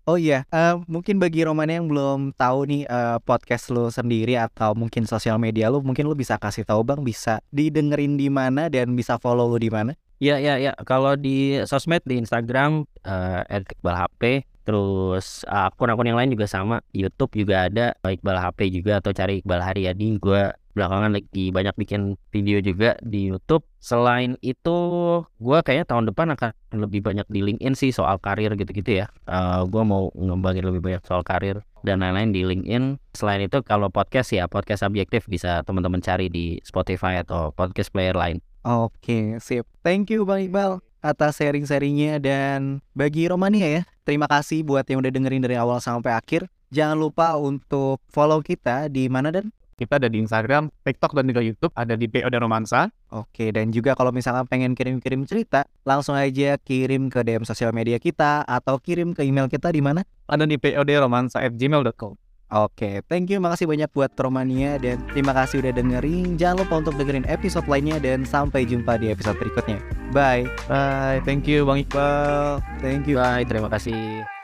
Oh 0.09 0.17
iya, 0.17 0.41
eh, 0.49 0.73
mungkin 0.89 1.21
bagi 1.21 1.45
Romana 1.45 1.77
yang 1.77 1.85
belum 1.85 2.33
tahu 2.33 2.65
nih 2.65 2.81
eh, 2.89 3.17
podcast 3.21 3.69
lo 3.69 3.93
sendiri 3.93 4.41
atau 4.41 4.73
mungkin 4.73 5.05
sosial 5.05 5.37
media 5.37 5.69
lo, 5.69 5.85
mungkin 5.85 6.09
lo 6.09 6.17
bisa 6.17 6.33
kasih 6.41 6.65
tahu 6.65 6.81
Bang, 6.81 7.05
bisa 7.05 7.45
didengerin 7.53 8.17
di 8.17 8.25
mana 8.25 8.73
dan 8.73 8.97
bisa 8.97 9.21
follow 9.21 9.45
lo 9.45 9.61
di 9.61 9.69
mana? 9.69 9.93
Ya 10.17 10.41
ya 10.41 10.57
ya 10.57 10.73
kalau 10.81 11.13
di 11.13 11.61
sosmed 11.61 12.01
di 12.09 12.17
Instagram 12.17 12.89
eh 13.05 13.61
@iqbalhp 13.61 14.49
terus 14.69 15.41
eh, 15.49 15.65
akun-akun 15.65 16.05
yang 16.05 16.19
lain 16.21 16.37
juga 16.37 16.45
sama. 16.45 16.85
YouTube 16.93 17.41
juga 17.41 17.65
ada 17.65 17.97
eh, 18.05 18.13
Iqbal 18.13 18.37
HP 18.37 18.69
juga 18.69 19.01
atau 19.01 19.09
cari 19.09 19.41
Iqbal 19.41 19.65
Haryadi. 19.65 20.21
Gue 20.21 20.53
belakangan 20.77 21.09
lagi 21.17 21.49
banyak 21.49 21.73
bikin 21.73 22.13
video 22.29 22.61
juga 22.61 22.93
di 23.01 23.33
YouTube. 23.33 23.65
Selain 23.81 24.37
itu 24.45 24.77
gue 25.25 25.57
kayaknya 25.65 25.89
tahun 25.89 26.13
depan 26.13 26.37
akan 26.37 26.53
lebih 26.77 27.01
banyak 27.01 27.25
di 27.25 27.41
LinkedIn 27.41 27.73
sih 27.73 27.89
soal 27.89 28.21
karir 28.21 28.53
gitu-gitu 28.53 29.01
ya. 29.01 29.09
Eh 29.25 29.61
gue 29.65 29.81
mau 29.81 30.13
ngembangin 30.13 30.69
lebih 30.69 30.85
banyak 30.85 31.01
soal 31.09 31.25
karir 31.25 31.65
dan 31.81 32.05
lain-lain 32.05 32.29
di 32.29 32.45
LinkedIn. 32.45 33.01
Selain 33.17 33.41
itu 33.41 33.65
kalau 33.65 33.89
podcast 33.89 34.29
ya 34.29 34.45
podcast 34.45 34.85
subjektif 34.85 35.25
bisa 35.25 35.65
teman-teman 35.65 36.05
cari 36.05 36.29
di 36.29 36.61
Spotify 36.61 37.25
atau 37.25 37.49
podcast 37.57 37.89
player 37.89 38.13
lain. 38.13 38.37
Oke, 38.61 39.41
sip. 39.41 39.65
Thank 39.81 40.13
you 40.13 40.29
Bang 40.29 40.45
Iqbal 40.45 40.88
atas 40.99 41.39
sharing-sharingnya 41.39 42.19
dan 42.19 42.83
bagi 42.91 43.27
Romania 43.27 43.67
ya, 43.67 43.81
terima 44.03 44.27
kasih 44.27 44.63
buat 44.63 44.83
yang 44.87 44.99
udah 44.99 45.11
dengerin 45.11 45.43
dari 45.43 45.55
awal 45.55 45.79
sampai 45.79 46.15
akhir. 46.15 46.47
Jangan 46.69 46.97
lupa 46.99 47.33
untuk 47.39 47.97
follow 48.13 48.39
kita 48.45 48.87
di 48.91 49.09
mana 49.09 49.33
dan 49.33 49.49
Kita 49.79 49.95
ada 49.95 50.11
di 50.11 50.19
Instagram, 50.19 50.67
TikTok, 50.83 51.15
dan 51.15 51.23
juga 51.31 51.39
YouTube. 51.39 51.71
Ada 51.71 51.95
di 51.95 52.11
PO 52.11 52.27
dan 52.27 52.43
Romansa. 52.43 52.91
Oke, 53.15 53.47
dan 53.55 53.71
juga 53.71 53.95
kalau 53.95 54.11
misalnya 54.11 54.43
pengen 54.43 54.75
kirim-kirim 54.75 55.23
cerita, 55.23 55.63
langsung 55.87 56.19
aja 56.19 56.59
kirim 56.59 57.07
ke 57.07 57.23
DM 57.23 57.47
sosial 57.47 57.71
media 57.71 57.95
kita 57.95 58.43
atau 58.43 58.75
kirim 58.75 59.15
ke 59.15 59.23
email 59.23 59.47
kita 59.47 59.71
di 59.71 59.79
mana? 59.79 60.03
Ada 60.27 60.43
di 60.43 60.59
podromansa@gmail.com. 60.59 62.28
Oke, 62.49 63.05
thank 63.05 63.29
you, 63.29 63.37
makasih 63.37 63.69
banyak 63.69 63.93
buat 63.93 64.09
Romania 64.17 64.81
dan 64.81 65.05
terima 65.13 65.37
kasih 65.37 65.61
udah 65.61 65.69
dengerin. 65.69 66.33
Jangan 66.33 66.65
lupa 66.65 66.81
untuk 66.81 66.97
dengerin 66.97 67.29
episode 67.29 67.69
lainnya 67.69 68.01
dan 68.01 68.25
sampai 68.25 68.65
jumpa 68.65 68.97
di 68.97 69.13
episode 69.13 69.37
berikutnya. 69.37 69.77
Bye. 70.09 70.49
Bye. 70.65 71.21
Thank 71.29 71.45
you 71.45 71.61
Bang 71.61 71.85
Iqbal. 71.85 72.65
Thank 72.81 73.05
you. 73.05 73.21
bye 73.21 73.43
terima 73.43 73.67
kasih 73.67 74.38